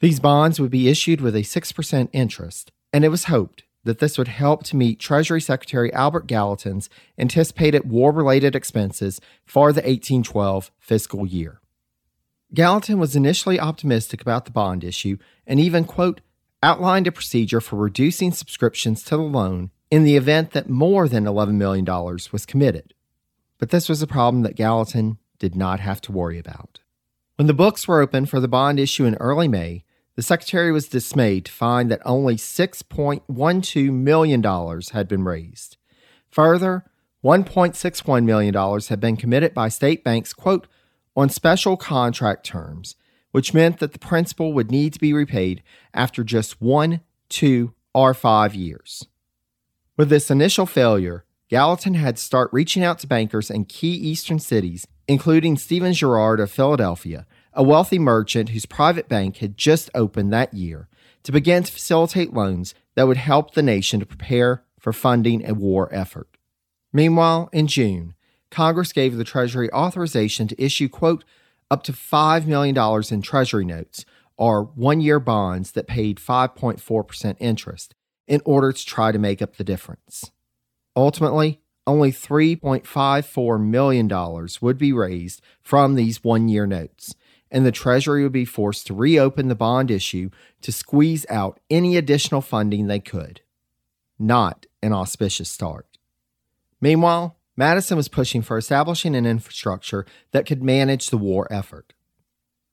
[0.00, 4.16] These bonds would be issued with a 6% interest, and it was hoped that this
[4.16, 6.88] would help to meet Treasury Secretary Albert Gallatin's
[7.18, 11.60] anticipated war related expenses for the 1812 fiscal year.
[12.54, 16.20] Gallatin was initially optimistic about the bond issue and even, quote,
[16.62, 21.24] outlined a procedure for reducing subscriptions to the loan in the event that more than
[21.24, 22.94] $11 million was committed.
[23.58, 26.81] But this was a problem that Gallatin did not have to worry about.
[27.42, 29.82] When the books were open for the bond issue in early May,
[30.14, 35.76] the Secretary was dismayed to find that only $6.12 million had been raised.
[36.30, 36.84] Further,
[37.24, 38.54] $1.61 million
[38.88, 40.68] had been committed by state banks, quote,
[41.16, 42.94] on special contract terms,
[43.32, 48.14] which meant that the principal would need to be repaid after just one, two, or
[48.14, 49.08] five years.
[49.96, 54.38] With this initial failure, Gallatin had to start reaching out to bankers in key eastern
[54.38, 60.32] cities, including Stephen Girard of Philadelphia, a wealthy merchant whose private bank had just opened
[60.32, 60.88] that year,
[61.22, 65.54] to begin to facilitate loans that would help the nation to prepare for funding a
[65.54, 66.36] war effort.
[66.92, 68.14] Meanwhile, in June,
[68.50, 71.24] Congress gave the Treasury authorization to issue, quote,
[71.70, 72.76] up to $5 million
[73.10, 74.04] in Treasury notes,
[74.36, 77.94] or one year bonds that paid 5.4% interest,
[78.26, 80.32] in order to try to make up the difference.
[80.94, 87.14] Ultimately, only $3.54 million would be raised from these one year notes,
[87.50, 90.30] and the Treasury would be forced to reopen the bond issue
[90.62, 93.40] to squeeze out any additional funding they could.
[94.18, 95.86] Not an auspicious start.
[96.80, 101.92] Meanwhile, Madison was pushing for establishing an infrastructure that could manage the war effort.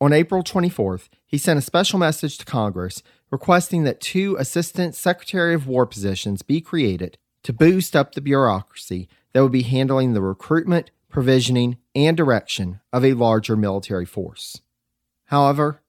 [0.02, 5.54] On April 24th, he sent a special message to Congress requesting that two Assistant Secretary
[5.54, 10.21] of War positions be created to boost up the bureaucracy that would be handling the
[10.21, 14.62] recruitment, provisioning, and direction of a larger military force.
[15.25, 15.82] However,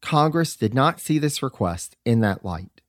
[0.00, 2.80] Congress did not see this request in that light.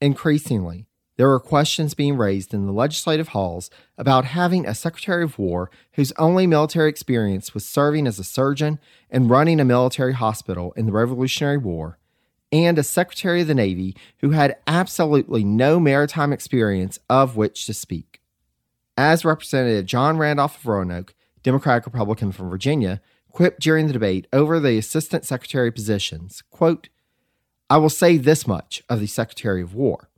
[0.00, 5.38] Increasingly, there were questions being raised in the legislative halls about having a Secretary of
[5.38, 8.78] War whose only military experience was serving as a surgeon
[9.10, 11.98] and running a military hospital in the Revolutionary War,
[12.52, 17.74] and a Secretary of the Navy who had absolutely no maritime experience of which to
[17.74, 18.20] speak.
[18.96, 24.58] As Representative John Randolph of Roanoke, Democratic Republican from Virginia, quipped during the debate over
[24.58, 26.88] the assistant secretary positions, quote,
[27.68, 30.08] I will say this much of the Secretary of War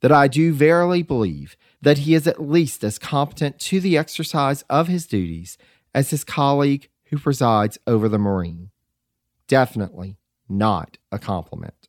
[0.00, 4.62] that I do verily believe that he is at least as competent to the exercise
[4.68, 5.56] of his duties
[5.94, 8.70] as his colleague who presides over the Marine.
[9.48, 11.88] Definitely not a compliment.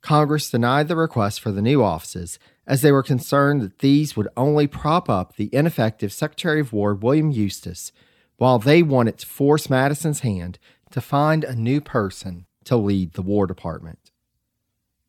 [0.00, 4.28] Congress denied the request for the new offices as they were concerned that these would
[4.36, 7.92] only prop up the ineffective Secretary of War William Eustis
[8.36, 10.58] while they wanted to force Madison's hand
[10.90, 14.10] to find a new person to lead the War Department.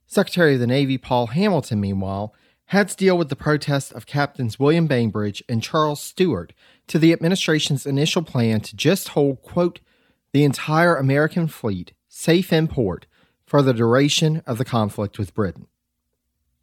[0.05, 2.33] Secretary of the Navy Paul Hamilton, meanwhile,
[2.65, 6.53] had to deal with the protest of Captains William Bainbridge and Charles Stewart
[6.87, 9.79] to the administration's initial plan to just hold, quote,
[10.31, 13.07] the entire American fleet safe in port
[13.43, 15.65] for the duration of the conflict with Britain.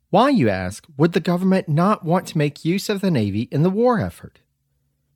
[0.09, 3.65] Why, you ask, would the government not want to make use of the Navy in
[3.65, 4.39] the war effort?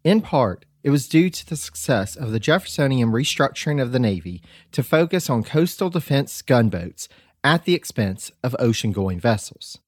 [0.02, 4.42] In part, it was due to the success of the Jeffersonian restructuring of the Navy
[4.72, 7.08] to focus on coastal defense gunboats
[7.44, 9.78] at the expense of ocean going vessels.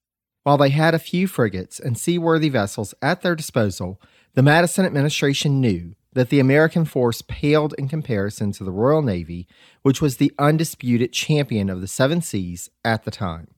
[0.44, 4.00] While they had a few frigates and seaworthy vessels at their disposal,
[4.35, 9.46] the Madison administration knew that the American force paled in comparison to the Royal Navy,
[9.83, 13.48] which was the undisputed champion of the seven seas at the time.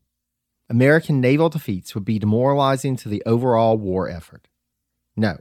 [0.68, 4.48] American naval defeats would be demoralizing to the overall war effort.
[5.16, 5.38] No,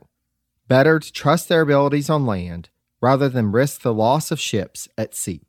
[0.68, 2.70] better to trust their abilities on land
[3.02, 5.42] rather than risk the loss of ships at sea.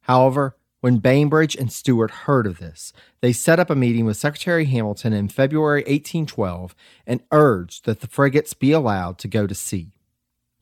[0.00, 4.64] However, when Bainbridge and Stewart heard of this, they set up a meeting with Secretary
[4.64, 6.74] Hamilton in February 1812
[7.06, 9.92] and urged that the frigates be allowed to go to sea.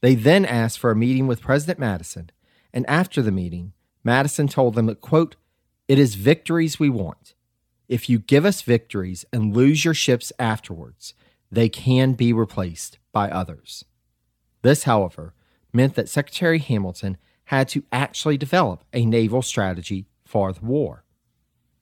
[0.00, 2.30] They then asked for a meeting with President Madison,
[2.72, 3.72] and after the meeting,
[4.04, 5.36] Madison told them that, quote,
[5.88, 7.34] It is victories we want.
[7.88, 11.14] If you give us victories and lose your ships afterwards,
[11.50, 13.84] they can be replaced by others.
[14.62, 15.34] This, however,
[15.72, 21.04] meant that Secretary Hamilton had to actually develop a naval strategy for the war.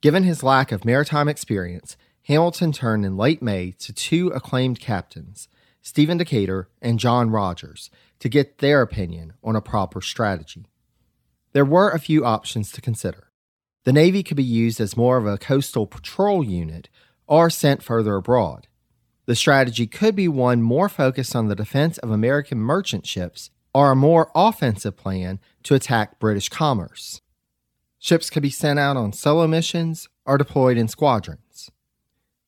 [0.01, 5.47] Given his lack of maritime experience, Hamilton turned in late May to two acclaimed captains,
[5.85, 10.65] Stephen Decatur and John Rodgers, to get their opinion on a proper strategy.
[11.53, 13.29] There were a few options to consider.
[13.83, 16.89] The Navy could be used as more of a coastal patrol unit
[17.27, 18.65] or sent further abroad.
[19.27, 23.91] The strategy could be one more focused on the defense of American merchant ships or
[23.91, 27.21] a more offensive plan to attack British commerce.
[27.99, 31.69] Ships could be sent out on solo missions or deployed in squadrons.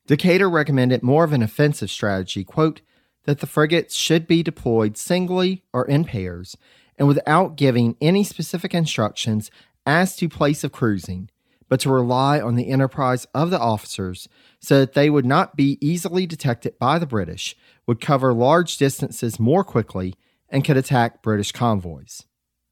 [0.07, 2.81] Decatur recommended more of an offensive strategy, quote,
[3.27, 6.57] that the frigates should be deployed singly or in pairs
[6.97, 9.51] and without giving any specific instructions
[9.85, 11.29] as to place of cruising,
[11.67, 14.29] but to rely on the enterprise of the officers
[14.61, 19.39] so that they would not be easily detected by the British, would cover large distances
[19.39, 20.15] more quickly,
[20.49, 22.23] and could attack British convoys.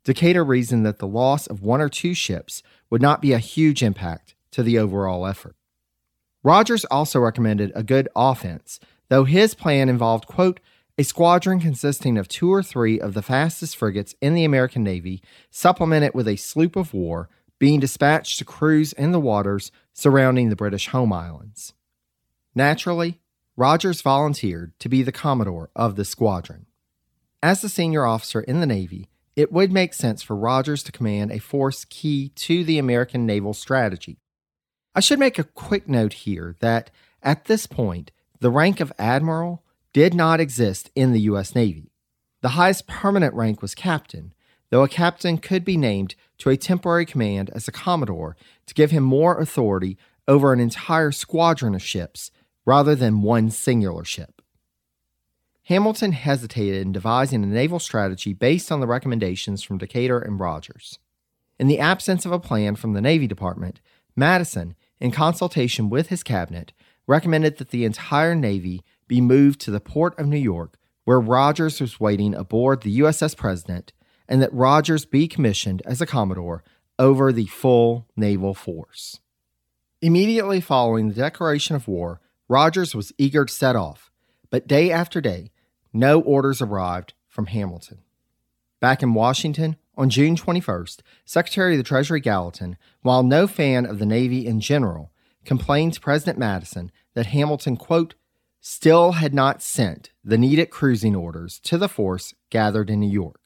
[0.05, 3.83] Decatur reasoned that the loss of one or two ships would not be a huge
[3.83, 5.57] impact to the overall effort.
[6.43, 10.59] Rodgers also recommended a good offense, though his plan involved, quote,
[10.97, 15.21] a squadron consisting of two or three of the fastest frigates in the American Navy,
[15.51, 20.55] supplemented with a sloop of war, being dispatched to cruise in the waters surrounding the
[20.55, 21.73] British home islands.
[22.53, 23.19] Naturally,
[23.57, 26.65] Rodgers volunteered to be the commodore of the squadron.
[27.43, 31.31] As the senior officer in the Navy, it would make sense for Rodgers to command
[31.31, 34.17] a force key to the American naval strategy.
[34.93, 36.89] I should make a quick note here that
[37.21, 41.55] at this point, the rank of admiral did not exist in the U.S.
[41.55, 41.91] Navy.
[42.41, 44.33] The highest permanent rank was captain,
[44.69, 48.91] though a captain could be named to a temporary command as a commodore to give
[48.91, 52.31] him more authority over an entire squadron of ships
[52.65, 54.41] rather than one singular ship.
[55.63, 60.99] Hamilton hesitated in devising a naval strategy based on the recommendations from Decatur and Rodgers.
[61.57, 63.81] In the absence of a plan from the Navy Department,
[64.15, 66.71] Madison, in consultation with his cabinet,
[67.07, 71.79] recommended that the entire Navy be moved to the port of New York, where Rodgers
[71.79, 73.93] was waiting aboard the USS President,
[74.27, 76.63] and that Rodgers be commissioned as a Commodore
[76.97, 79.19] over the full naval force.
[80.01, 84.11] Immediately following the declaration of war, Rodgers was eager to set off,
[84.49, 85.51] but day after day,
[85.93, 87.99] no orders arrived from Hamilton.
[88.79, 93.99] Back in Washington, on June 21st, Secretary of the Treasury Gallatin, while no fan of
[93.99, 95.11] the Navy in general,
[95.45, 98.15] complained to President Madison that Hamilton, quote,
[98.59, 103.41] still had not sent the needed cruising orders to the force gathered in New York.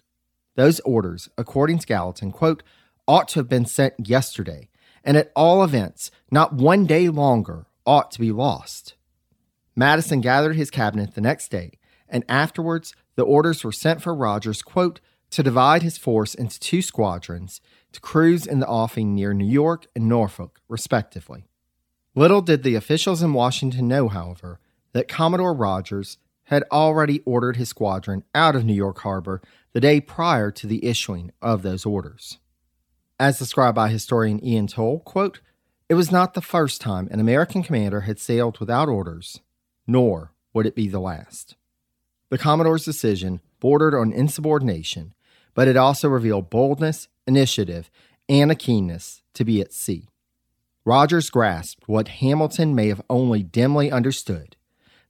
[0.56, 2.64] Those orders, according to Gallatin, quote,
[3.08, 4.70] ought to have been sent yesterday,
[5.04, 8.96] and at all events, not one day longer ought to be lost.
[9.76, 14.62] Madison gathered his cabinet the next day and afterwards the orders were sent for Rodgers,
[14.62, 15.00] quote,
[15.32, 19.86] to divide his force into two squadrons to cruise in the offing near New York
[19.96, 21.46] and Norfolk, respectively.
[22.20, 24.60] Little did the officials in Washington know, however,
[24.92, 30.02] that Commodore Rodgers had already ordered his squadron out of New York Harbor the day
[30.02, 32.38] prior to the issuing of those orders.
[33.18, 35.40] As described by historian Ian Toll, quote,
[35.88, 39.40] it was not the first time an American commander had sailed without orders,
[39.88, 41.56] nor would it be the last.
[42.32, 45.14] The Commodore's decision bordered on insubordination,
[45.54, 47.90] but it also revealed boldness, initiative,
[48.28, 50.10] and a keenness to be at sea.
[50.90, 54.56] Rodgers grasped what Hamilton may have only dimly understood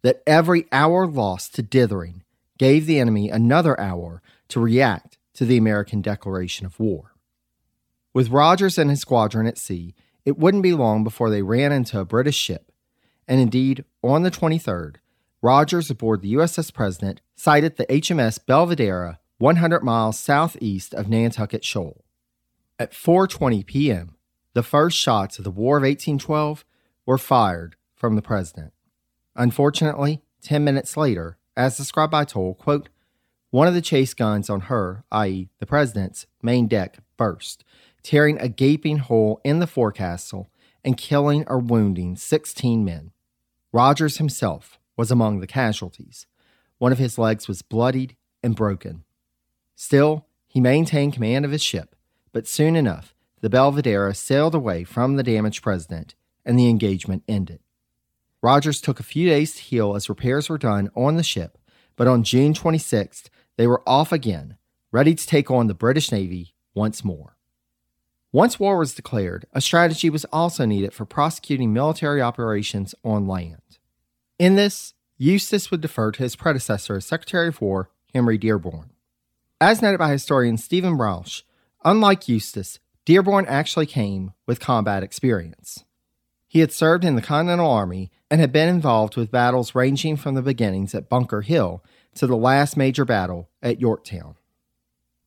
[0.02, 2.26] that every hour lost to dithering
[2.58, 7.14] gave the enemy another hour to react to the American declaration of war.
[8.14, 11.98] With Rodgers and his squadron at sea, it wouldn't be long before they ran into
[11.98, 12.74] a British ship,
[13.26, 14.98] and indeed, on the 23rd,
[15.42, 22.04] Rodgers aboard the USS President sighted the HMS Belvidera 100 miles southeast of Nantucket Shoal.
[22.78, 24.18] At 4:20 p.m.,
[24.54, 26.66] the first shots of the War of 1812
[27.06, 28.74] were fired from the president.
[29.36, 32.90] Unfortunately, 10 minutes later, as described by Toll, quote,
[33.52, 37.64] one of the chase guns on her, i.e., the president's, main deck burst,
[38.04, 40.50] tearing a gaping hole in the forecastle
[40.84, 43.12] and killing or wounding 16 men.
[43.72, 46.28] Rodgers himself was among the casualties.
[46.78, 49.04] One of his legs was bloodied and broken.
[49.76, 51.96] Still, he maintained command of his ship,
[52.32, 56.16] but soon enough, the Belvidera sailed away from the damaged president
[56.46, 57.60] and the engagement ended.
[58.42, 61.58] Rodgers took a few days to heal as repairs were done on the ship,
[61.96, 64.58] but on June 26th, they were off again,
[64.92, 67.36] ready to take on the British Navy once more.
[68.32, 73.80] Once war was declared, a strategy was also needed for prosecuting military operations on land.
[74.38, 78.92] In this, Eustis would defer to his predecessor as Secretary of War, Henry Dearborn.
[79.60, 81.42] As noted by historian Stephen Rausch,
[81.84, 82.80] unlike Eustis,
[83.10, 85.84] Dearborn actually came with combat experience.
[86.48, 90.36] He had served in the Continental Army and had been involved with battles ranging from
[90.36, 91.84] the beginnings at Bunker Hill
[92.14, 94.36] to the last major battle at Yorktown.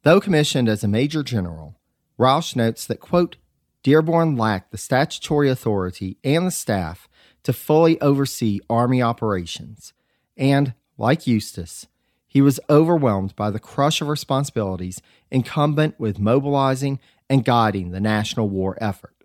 [0.05, 1.75] Though commissioned as a major general,
[2.17, 3.35] Rausch notes that, quote,
[3.83, 7.09] Dearborn lacked the statutory authority and the staff
[7.43, 9.93] to fully oversee Army operations,
[10.37, 11.89] and, like Eustis,
[12.29, 15.03] he was overwhelmed by the crush of responsibilities
[15.33, 17.01] incumbent with mobilizing
[17.33, 19.25] and guiding the national war effort.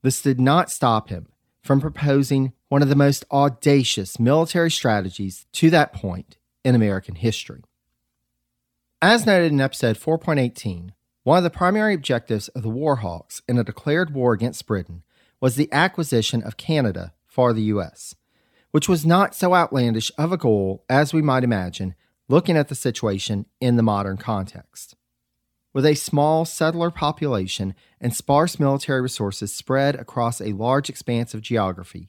[0.00, 1.26] This did not stop him
[1.62, 7.62] from proposing one of the most audacious military strategies to that point in American history.
[9.02, 10.92] As noted in episode 4.18,
[11.24, 15.02] one of the primary objectives of the Warhawks in a declared war against Britain
[15.38, 18.14] was the acquisition of Canada for the U.S.,
[18.70, 21.96] which was not so outlandish of a goal as we might imagine
[22.30, 24.96] looking at the situation in the modern context.
[25.76, 31.42] With a small settler population and sparse military resources spread across a large expanse of
[31.42, 32.08] geography,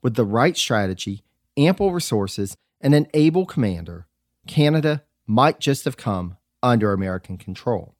[0.00, 1.24] with the right strategy,
[1.56, 4.06] ample resources, and an able commander,
[4.46, 7.96] Canada might just have come under American control.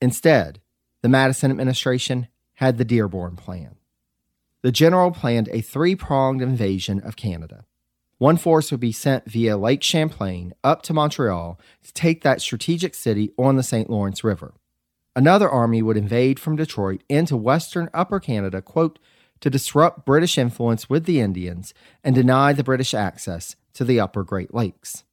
[0.00, 0.60] Instead,
[1.02, 3.74] the Madison administration had the Dearborn Plan.
[4.62, 7.64] The general planned a three pronged invasion of Canada.
[8.18, 12.94] One force would be sent via Lake Champlain up to Montreal to take that strategic
[12.94, 13.88] city on the St.
[13.88, 14.54] Lawrence River.
[15.14, 18.98] Another army would invade from Detroit into western Upper Canada, quote,
[19.40, 24.24] to disrupt British influence with the Indians and deny the British access to the upper
[24.24, 25.04] Great Lakes.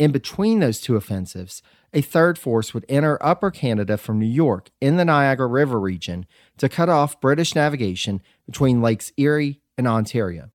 [0.00, 1.62] In between those two offensives,
[1.92, 6.26] a third force would enter Upper Canada from New York in the Niagara River region
[6.58, 10.50] to cut off British navigation between Lakes Erie and Ontario.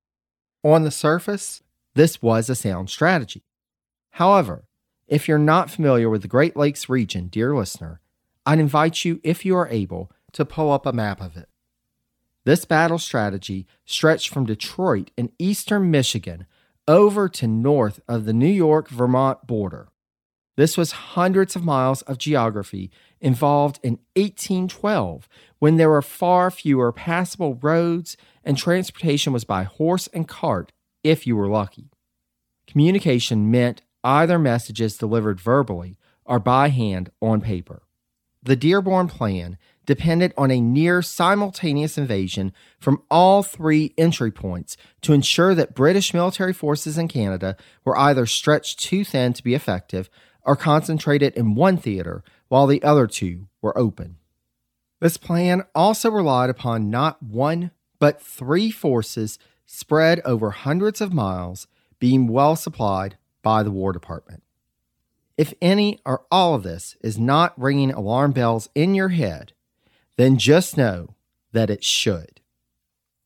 [0.63, 1.61] On the surface,
[1.97, 3.43] this was a sound strategy.
[4.11, 4.65] However,
[5.07, 8.01] if you're not familiar with the Great Lakes region, dear listener,
[8.45, 11.49] I'd invite you, if you are able, to pull up a map of it.
[12.45, 16.45] This battle strategy stretched from Detroit in eastern Michigan
[16.87, 19.89] over to north of the New York Vermont border.
[20.55, 25.27] This was hundreds of miles of geography involved in 1812
[25.59, 30.71] when there were far fewer passable roads and transportation was by horse and cart
[31.07, 31.89] if you were lucky.
[32.67, 37.83] Communication meant either messages delivered verbally or by hand on paper.
[38.43, 45.13] The Dearborn Plan depended on a near simultaneous invasion from all three entry points to
[45.13, 47.55] ensure that British military forces in Canada
[47.85, 50.09] were either stretched too thin to be effective
[50.43, 54.17] or concentrated in one theater while the other two were open.
[54.99, 61.67] This plan also relied upon not one, but three forces spread over hundreds of miles,
[61.99, 64.41] being well supplied by the War Department.
[65.37, 69.53] If any or all of this is not ringing alarm bells in your head,
[70.15, 71.13] then just know
[71.51, 72.41] that it should.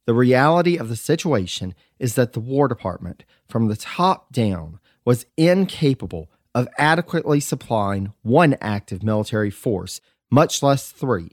[0.05, 5.25] The reality of the situation is that the War Department, from the top down, was
[5.37, 11.31] incapable of adequately supplying one active military force, much less three,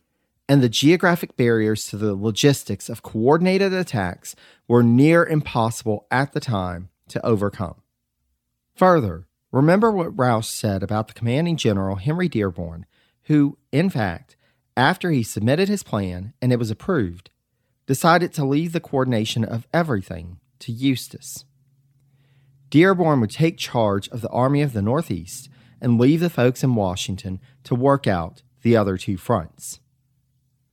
[0.49, 4.35] and the geographic barriers to the logistics of coordinated attacks
[4.67, 7.83] were near impossible at the time to overcome.
[8.75, 12.87] Further, remember what Rausch said about the commanding general Henry Dearborn,
[13.25, 14.37] who, in fact,
[14.77, 17.31] after he submitted his plan and it was approved,
[17.87, 21.45] decided to leave the coordination of everything to Eustis.
[22.71, 25.49] Dearborn would take charge of the Army of the Northeast
[25.81, 29.81] and leave the folks in Washington to work out the other two fronts.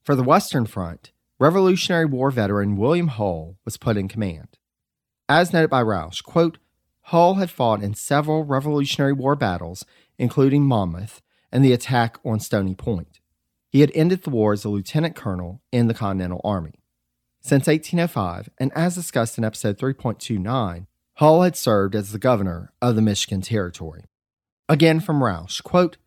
[0.06, 4.60] For the Western Front, Revolutionary War veteran William Hull was put in command.
[5.28, 6.60] As noted by Rausch, quote,
[7.06, 9.84] Hull had fought in several Revolutionary War battles,
[10.20, 13.20] including Monmouth and the attack on Stony Point.
[13.72, 16.76] he had ended the war as a lieutenant colonel in the Continental Army.
[17.42, 20.86] Since 1805, and as discussed in episode 3.29,
[21.16, 24.04] Hull had served as the governor of the Michigan Territory.
[24.70, 25.98] Again from Rausch, quote,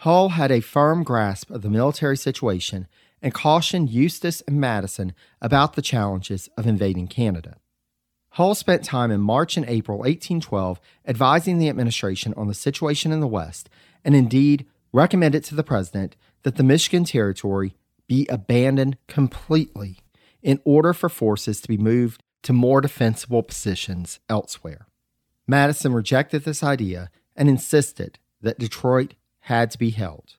[0.00, 2.88] Hull had a firm grasp of the military situation
[3.22, 7.56] and cautioned Eustis and Madison about the challenges of invading Canada.
[8.30, 13.20] Hull spent time in March and April 1812 advising the administration on the situation in
[13.20, 13.70] the West
[14.04, 17.74] and indeed recommended to the president that the Michigan Territory
[18.06, 19.98] be abandoned completely
[20.42, 24.86] in order for forces to be moved to more defensible positions elsewhere.
[25.46, 30.36] Madison rejected this idea and insisted that Detroit had to be held.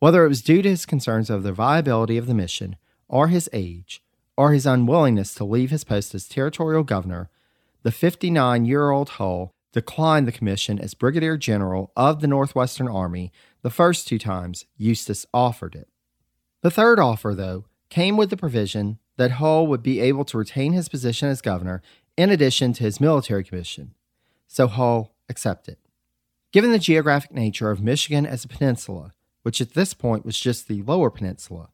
[0.00, 2.76] Whether it was due to his concerns over the viability of the mission,
[3.08, 4.02] or his age,
[4.36, 7.28] or his unwillingness to leave his post as territorial governor,
[7.82, 13.32] the 59 year old Hull declined the commission as Brigadier General of the Northwestern Army
[13.62, 15.88] the first two times Eustis offered it.
[16.62, 20.72] The third offer, though, came with the provision that Hull would be able to retain
[20.72, 21.82] his position as governor
[22.16, 23.94] in addition to his military commission,
[24.46, 25.76] so Hull accepted.
[26.52, 29.12] Given the geographic nature of Michigan as a peninsula,
[29.48, 31.70] which at this point was just the lower peninsula,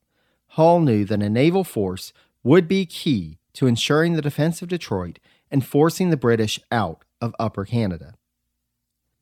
[0.50, 2.12] Hull knew that a naval force
[2.44, 5.18] would be key to ensuring the defense of Detroit
[5.50, 8.14] and forcing the British out of Upper Canada.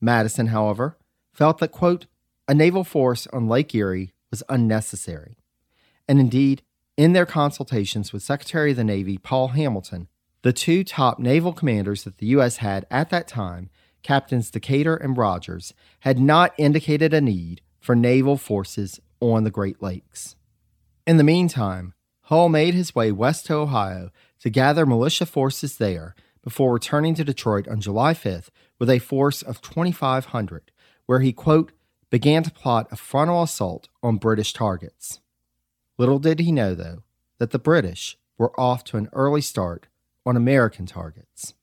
[0.02, 0.98] Madison, however,
[1.32, 2.04] felt that, quote,
[2.46, 5.38] a naval force on Lake Erie was unnecessary.
[6.06, 6.60] And indeed,
[6.98, 10.08] in their consultations with Secretary of the Navy Paul Hamilton,
[10.42, 12.58] the two top naval commanders that the U.S.
[12.58, 13.70] had at that time
[14.02, 19.82] Captains Decatur and Rodgers, had not indicated a need for naval forces on the Great
[19.82, 20.36] Lakes.
[21.06, 24.10] In the meantime, Hull made his way west to Ohio
[24.40, 29.42] to gather militia forces there before returning to Detroit on July 5th with a force
[29.42, 30.70] of 2,500,
[31.06, 31.72] where he, quote,
[32.08, 35.20] began to plot a frontal assault on British targets.
[35.98, 37.02] Little did he know, though,
[37.38, 39.88] that the British were off to an early start
[40.24, 41.54] on American targets.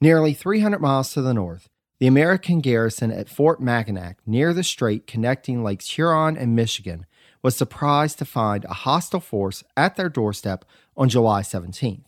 [0.00, 1.68] Nearly 300 miles to the north,
[1.98, 7.06] the American garrison at Fort Mackinac, near the strait connecting Lakes Huron and Michigan,
[7.42, 10.64] was surprised to find a hostile force at their doorstep
[10.96, 12.04] on July 17th.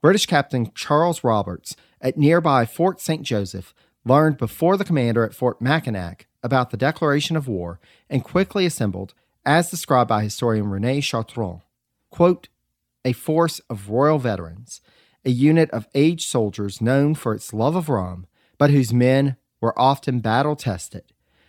[0.00, 3.22] British Captain Charles Roberts at nearby Fort St.
[3.22, 8.64] Joseph learned before the commander at Fort Mackinac about the declaration of war and quickly
[8.64, 11.62] assembled, as described by historian Rene Chartrand,
[12.10, 12.48] quote,
[13.04, 14.80] a force of royal veterans
[15.24, 18.26] a unit of aged soldiers known for its love of rum,
[18.60, 21.02] but whose men were often battle tested,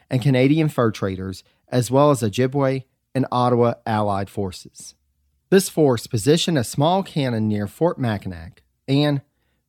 [0.09, 4.95] and Canadian fur traders, as well as Ojibwe and Ottawa allied forces.
[5.49, 9.20] This force positioned a small cannon near Fort Mackinac, and,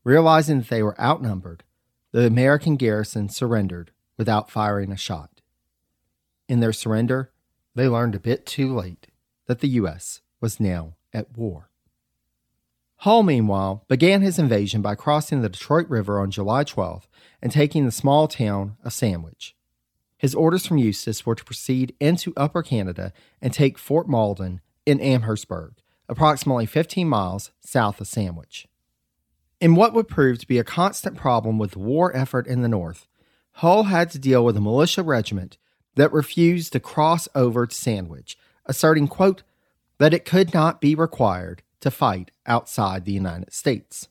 [0.05, 1.65] realizing that they were outnumbered,
[2.13, 5.41] the American garrison surrendered without firing a shot.
[6.49, 7.33] In their surrender,
[7.75, 9.09] they learned a bit too late
[9.47, 10.21] that the U.S.
[10.41, 11.72] was now at war.
[13.03, 17.09] Hull, meanwhile, began his invasion by crossing the Detroit River on July 12th
[17.43, 19.57] and taking the small town of Sandwich.
[20.17, 25.01] His orders from Eustis were to proceed into Upper Canada and take Fort Malden in
[25.01, 25.73] Amherstburg,
[26.09, 28.69] approximately 15 miles south of Sandwich.
[29.61, 32.69] In what would prove to be a constant problem with the war effort in the
[32.69, 33.09] North,
[33.55, 35.59] Hull had to deal with a militia regiment
[35.97, 39.43] that refused to cross over to Sandwich, asserting, quote,
[39.99, 44.09] that it could not be required to fight outside the United States.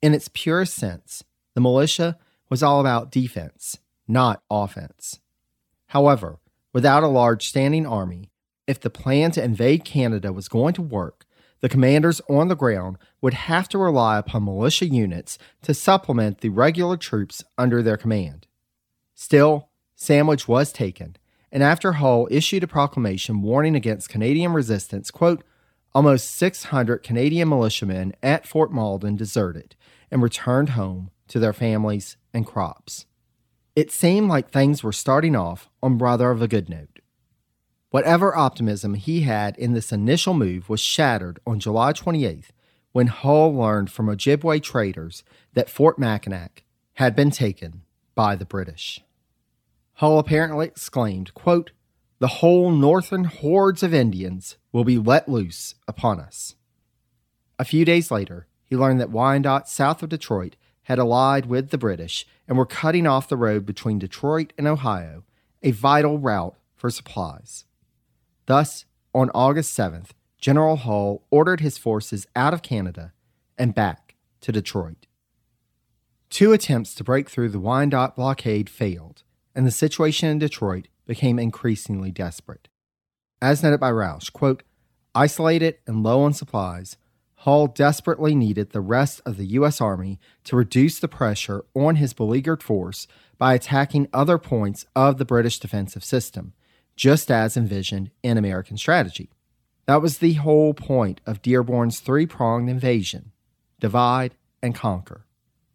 [0.00, 1.22] In its purest sense,
[1.54, 2.18] the militia
[2.48, 3.78] was all about defense,
[4.08, 5.20] not offense.
[5.88, 6.38] However,
[6.72, 8.30] without a large standing army,
[8.66, 11.24] if the plan to invade Canada was going to work,
[11.60, 16.50] the commanders on the ground would have to rely upon militia units to supplement the
[16.50, 18.46] regular troops under their command.
[19.14, 21.16] Still, Sandwich was taken,
[21.50, 25.42] and after Hull issued a proclamation warning against Canadian resistance, quote,
[25.96, 29.74] almost 600 Canadian militiamen at Fort Malden deserted
[30.10, 33.06] and returned home to their families and crops.
[33.74, 36.98] It seemed like things were starting off on rather of a good note.
[37.88, 42.50] Whatever optimism he had in this initial move was shattered on July 28th
[42.92, 45.24] when Hull learned from Ojibwe traders
[45.54, 46.64] that Fort Mackinac
[46.96, 47.84] had been taken
[48.14, 49.00] by the British.
[49.94, 51.70] Hull apparently exclaimed, quote,
[52.18, 56.54] the whole northern hordes of Indians will be let loose upon us.
[57.58, 61.78] A few days later, he learned that Wyandotte, south of Detroit, had allied with the
[61.78, 65.24] British and were cutting off the road between Detroit and Ohio,
[65.62, 67.64] a vital route for supplies.
[68.44, 73.14] Thus, on August 7th, General Hull ordered his forces out of Canada
[73.56, 75.06] and back to Detroit.
[76.28, 79.22] Two attempts to break through the Wyandotte blockade failed,
[79.54, 82.68] and the situation in Detroit became increasingly desperate.
[83.42, 84.62] As noted by Rausch, quote,
[85.16, 86.96] isolated and low on supplies,
[87.40, 89.80] Hull desperately needed the rest of the U.S.
[89.80, 93.06] Army to reduce the pressure on his beleaguered force
[93.38, 96.52] by attacking other points of the British defensive system,
[96.96, 99.30] just as envisioned in American strategy.
[99.86, 103.32] That was the whole point of Dearborn's three pronged invasion
[103.78, 105.26] divide and conquer.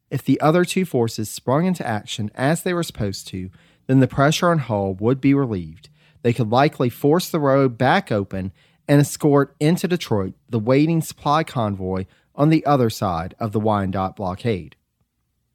[0.10, 3.50] If the other two forces sprung into action as they were supposed to,
[3.88, 5.90] then the pressure on Hull would be relieved.
[6.22, 8.52] They could likely force the road back open
[8.92, 14.18] and escort into Detroit the waiting supply convoy on the other side of the Wyandotte
[14.18, 14.76] blockade.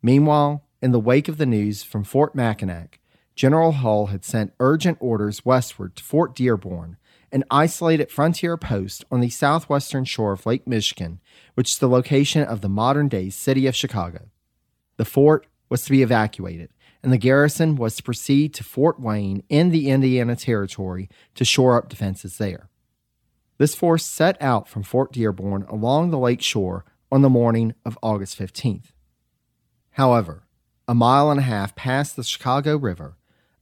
[0.01, 2.99] Meanwhile, in the wake of the news from Fort Mackinac,
[3.34, 6.97] General Hull had sent urgent orders westward to Fort Dearborn,
[7.30, 11.20] an isolated frontier post on the southwestern shore of Lake Michigan,
[11.57, 14.30] which is the location of the modern day city of Chicago.
[14.97, 16.70] The fort was to be evacuated,
[17.03, 21.76] and the garrison was to proceed to Fort Wayne in the Indiana Territory to shore
[21.76, 22.70] up defenses there.
[23.59, 27.98] This force set out from Fort Dearborn along the lake shore on the morning of
[28.02, 28.92] August 15th.
[29.92, 30.46] However,
[30.86, 33.16] a mile and a half past the Chicago River,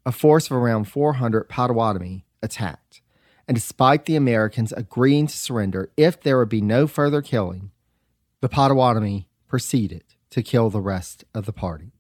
[0.05, 3.03] a force of around 400 Potawatomi attacked,
[3.47, 7.71] and despite the Americans agreeing to surrender if there would be no further killing,
[8.41, 11.93] the Potawatomi proceeded to kill the rest of the party.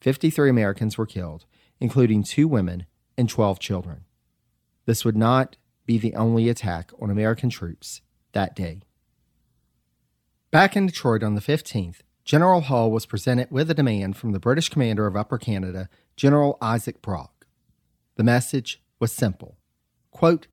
[0.00, 1.44] 53 Americans were killed,
[1.80, 2.86] including two women
[3.18, 4.04] and 12 children.
[4.86, 5.56] This would not
[5.86, 8.00] be the only attack on American troops
[8.32, 8.82] that day.
[10.50, 14.40] Back in Detroit on the 15th, General Hull was presented with a demand from the
[14.40, 17.46] British commander of Upper Canada, General Isaac Brock.
[18.16, 19.58] The message was simple
[20.10, 20.46] Quote,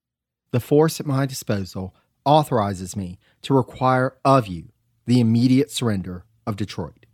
[0.52, 4.70] The force at my disposal authorizes me to require of you
[5.06, 7.06] the immediate surrender of Detroit.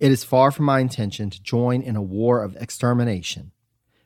[0.00, 3.52] It is far from my intention to join in a war of extermination,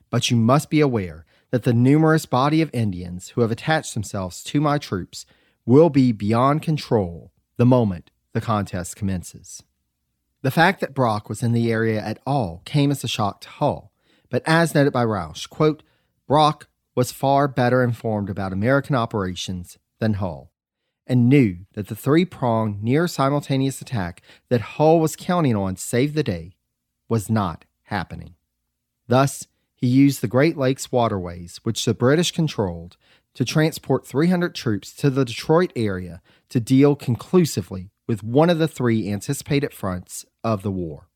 [0.09, 4.43] but you must be aware that the numerous body of Indians who have attached themselves
[4.43, 5.25] to my troops
[5.65, 9.61] will be beyond control the moment the contest commences.
[10.41, 13.49] The fact that Brock was in the area at all came as a shock to
[13.49, 13.91] Hull,
[14.29, 15.83] but as noted by Rausch, quote,
[16.27, 20.51] Brock was far better informed about American operations than Hull,
[21.05, 26.13] and knew that the three pronged near simultaneous attack that Hull was counting on save
[26.15, 26.55] the day
[27.07, 28.35] was not happening.
[29.07, 29.47] Thus,
[29.81, 32.97] he used the Great Lakes waterways, which the British controlled,
[33.33, 38.67] to transport 300 troops to the Detroit area to deal conclusively with one of the
[38.67, 41.07] three anticipated fronts of the war.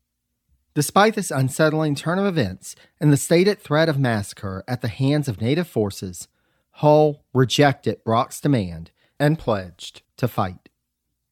[0.74, 5.28] Despite this unsettling turn of events and the stated threat of massacre at the hands
[5.28, 6.26] of native forces,
[6.72, 10.68] Hull rejected Brock's demand and pledged to fight.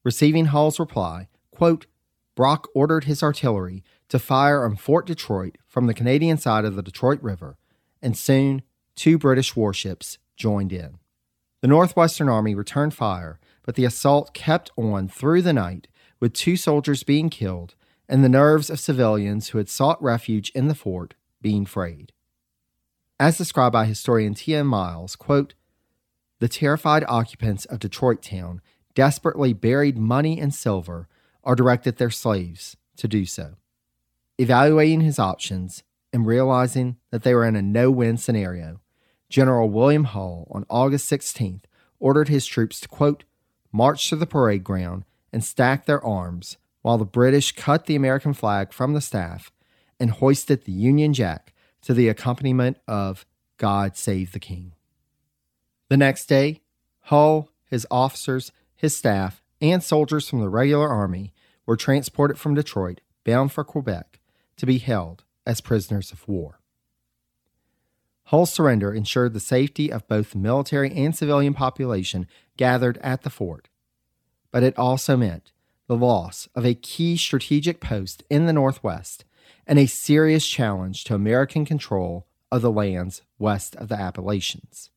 [0.03, 1.85] Receiving Hull's reply, quote,
[2.35, 6.83] Brock ordered his artillery to fire on Fort Detroit from the Canadian side of the
[6.83, 7.57] Detroit River,
[8.01, 8.61] and soon
[8.95, 10.99] two British warships joined in.
[11.61, 15.87] The Northwestern Army returned fire, but the assault kept on through the night,
[16.19, 17.75] with two soldiers being killed
[18.07, 22.11] and the nerves of civilians who had sought refuge in the fort being frayed.
[23.19, 25.55] As described by historian Tiya Miles, quote,
[26.39, 28.61] the terrified occupants of Detroit town
[28.93, 31.07] desperately buried money and silver
[31.41, 33.55] or directed their slaves to do so
[34.37, 38.79] evaluating his options and realizing that they were in a no win scenario,
[39.29, 41.63] General William Hull on August 16th
[41.99, 43.23] ordered his troops to, quote,
[43.71, 48.33] march to the parade ground and stack their arms while the British cut the American
[48.33, 49.51] flag from the staff
[49.99, 53.25] and hoisted the Union Jack to the accompaniment of
[53.57, 54.73] God Save the King.
[55.89, 56.61] The next day,
[57.01, 61.33] Hull, his officers, his staff, and soldiers from the regular army
[61.65, 64.19] were transported from Detroit bound for Quebec
[64.57, 66.59] to be held as prisoners of war.
[68.29, 72.27] Hull's surrender ensured the safety of both the military and civilian population
[72.57, 73.69] gathered at the fort,
[74.51, 75.51] but it also meant
[75.87, 79.25] the loss of a key strategic post in the Northwest
[79.67, 84.89] and a serious challenge to American control of the lands west of the Appalachians.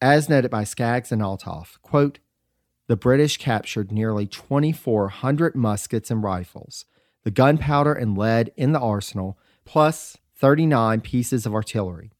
[0.00, 2.18] As noted by Skaggs and Altoff, quote,
[2.88, 6.86] the British captured nearly 2,400 muskets and rifles,
[7.24, 12.12] the gunpowder and lead in the arsenal, plus 39 pieces of artillery.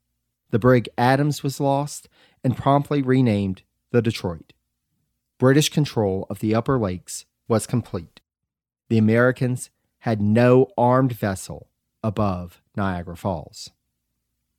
[0.50, 2.08] The brig Adams was lost
[2.42, 4.52] and promptly renamed the Detroit.
[5.38, 8.20] British control of the Upper Lakes was complete.
[8.88, 9.70] The Americans
[10.00, 11.68] had no armed vessel
[12.02, 13.70] above Niagara Falls.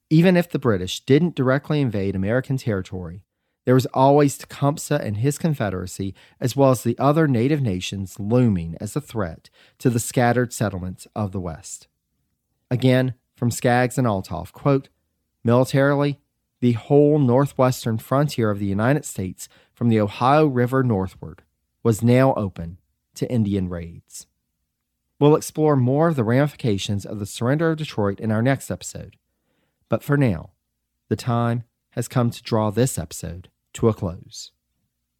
[0.10, 3.24] Even if the British didn't directly invade American territory,
[3.66, 8.76] there was always Tecumseh and his confederacy, as well as the other native nations, looming
[8.80, 9.50] as a threat
[9.80, 11.88] to the scattered settlements of the West.
[12.72, 14.90] Again, from Skaggs and Altoff, quote,
[15.44, 16.20] Militarily,
[16.62, 21.44] the whole northwestern frontier of the United States from the Ohio River northward
[21.84, 22.78] was now open
[23.16, 24.28] to Indian raids.
[25.20, 29.18] We'll explore more of the ramifications of the surrender of Detroit in our next episode.
[29.90, 30.52] But for now,
[31.10, 34.52] the time has come to draw this episode to a close.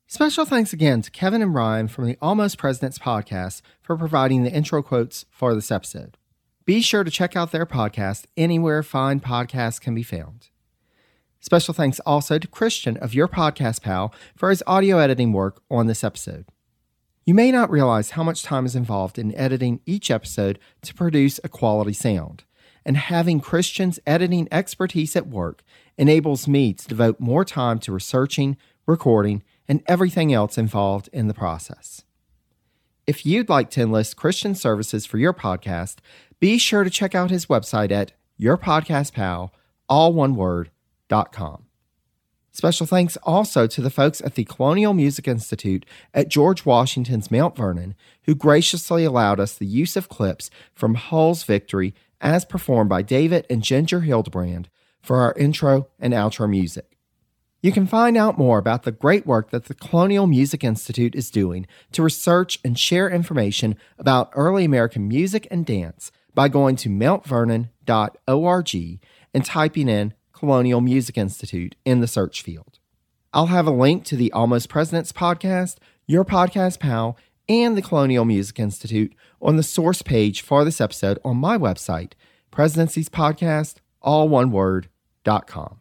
[0.08, 4.52] Special thanks again to Kevin and Ryan from the Almost Presidents podcast for providing the
[4.52, 6.18] intro quotes for this episode.
[6.66, 10.50] Be sure to check out their podcast anywhere fine podcasts can be found.
[11.40, 15.88] Special thanks also to Christian of Your Podcast Pal for his audio editing work on
[15.88, 16.46] this episode.
[17.26, 21.40] You may not realize how much time is involved in editing each episode to produce
[21.44, 22.44] a quality sound,
[22.86, 25.64] and having Christian's editing expertise at work
[25.98, 31.34] enables me to devote more time to researching, recording, and everything else involved in the
[31.34, 32.04] process.
[33.06, 35.98] If you'd like to enlist Christian services for your podcast,
[36.40, 39.50] be sure to check out his website at yourpodcastpal,
[39.88, 40.70] all one word,
[41.10, 41.66] com.
[42.52, 47.56] Special thanks also to the folks at the Colonial Music Institute at George Washington's Mount
[47.56, 53.02] Vernon, who graciously allowed us the use of clips from Hull's Victory as performed by
[53.02, 54.70] David and Ginger Hildebrand
[55.02, 56.98] for our intro and outro music.
[57.62, 61.30] You can find out more about the great work that the Colonial Music Institute is
[61.30, 66.90] doing to research and share information about early American music and dance by going to
[66.90, 69.00] mountvernon.org
[69.34, 72.80] and typing in Colonial Music Institute in the search field.
[73.34, 77.18] I'll have a link to the Almost Presidents podcast, Your Podcast Pal,
[77.50, 82.14] and the Colonial Music Institute on the source page for this episode on my website,
[82.52, 84.88] Presidencies Podcast, all one word,
[85.24, 85.80] dot com.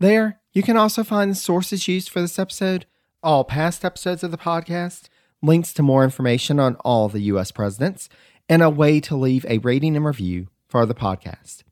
[0.00, 2.86] There, you can also find the sources used for this episode,
[3.22, 5.08] all past episodes of the podcast,
[5.42, 7.52] links to more information on all the U.S.
[7.52, 8.08] presidents,
[8.48, 11.62] and a way to leave a rating and review for the podcast.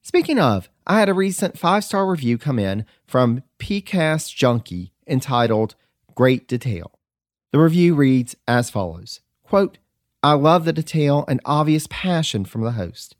[0.00, 5.74] Speaking of, I had a recent five star review come in from PCast Junkie entitled
[6.14, 6.97] Great Detail.
[7.50, 9.78] The review reads as follows quote,
[10.22, 13.16] I love the detail and obvious passion from the host.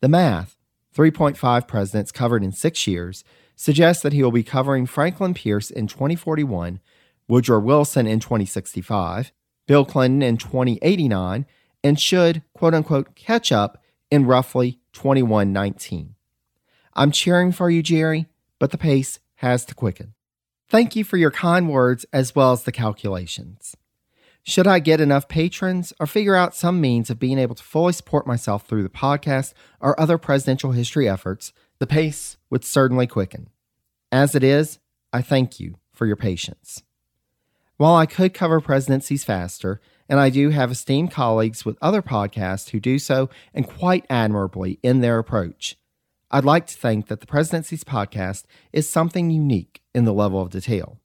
[0.00, 0.56] The math,
[0.94, 3.24] 3.5 presidents covered in six years,
[3.56, 6.80] suggests that he will be covering Franklin Pierce in 2041,
[7.26, 9.32] Woodrow Wilson in 2065,
[9.66, 11.46] Bill Clinton in 2089,
[11.82, 16.14] and should, quote unquote, catch up in roughly 2119.
[16.94, 18.26] I'm cheering for you, Jerry,
[18.60, 20.14] but the pace has to quicken.
[20.68, 23.76] Thank you for your kind words as well as the calculations.
[24.42, 27.92] Should I get enough patrons or figure out some means of being able to fully
[27.92, 33.48] support myself through the podcast or other presidential history efforts, the pace would certainly quicken.
[34.12, 34.78] As it is,
[35.12, 36.82] I thank you for your patience.
[37.76, 42.70] While I could cover presidencies faster, and I do have esteemed colleagues with other podcasts
[42.70, 45.76] who do so and quite admirably in their approach,
[46.34, 50.50] I'd like to think that the Presidency's podcast is something unique in the level of
[50.50, 50.98] detail.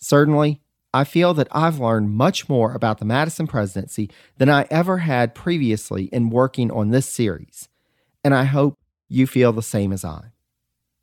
[0.00, 0.62] Certainly,
[0.92, 5.32] I feel that I've learned much more about the Madison presidency than I ever had
[5.32, 7.68] previously in working on this series,
[8.24, 8.76] and I hope
[9.08, 10.32] you feel the same as I.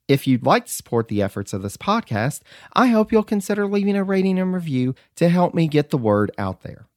[0.05, 2.41] If you'd like to support the efforts of this podcast,
[2.73, 6.29] I hope you'll consider leaving a rating and review to help me get the word
[6.37, 6.89] out there.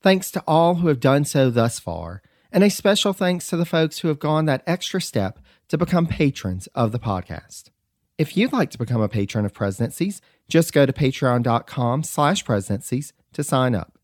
[0.00, 3.66] Thanks to all who have done so thus far, and a special thanks to the
[3.66, 5.38] folks who have gone that extra step
[5.72, 7.70] to become patrons of the podcast.
[8.18, 13.14] If you'd like to become a patron of Presidencies, just go to patreon.com slash presidencies
[13.32, 13.98] to sign up.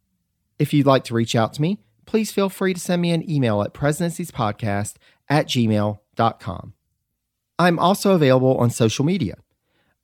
[0.58, 3.30] If you'd like to reach out to me, please feel free to send me an
[3.30, 4.94] email at presidenciespodcast
[5.28, 6.72] at gmail.com.
[7.58, 9.34] I'm also available on social media.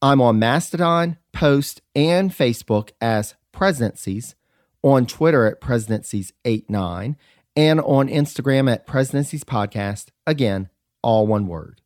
[0.02, 4.34] I'm on Mastodon, Post, and Facebook as Presidencies,
[4.82, 7.16] on Twitter at Presidencies89,
[7.56, 10.68] and on Instagram at Presidencies Podcast, again,
[11.04, 11.82] all one word.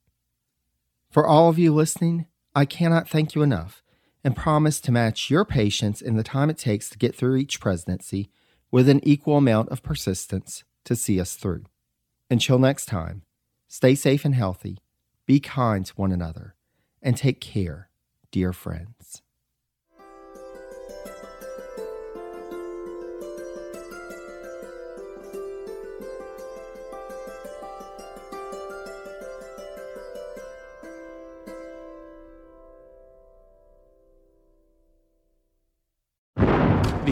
[1.11, 3.83] For all of you listening, I cannot thank you enough
[4.25, 7.61] and promise to match your patience in the time it takes to get through each
[7.61, 8.31] presidency
[8.71, 11.64] with an equal amount of persistence to see us through.
[12.31, 13.23] Until next time,
[13.66, 14.79] stay safe and healthy,
[15.27, 16.55] be kind to one another,
[17.03, 17.89] and take care,
[18.31, 19.23] dear friends.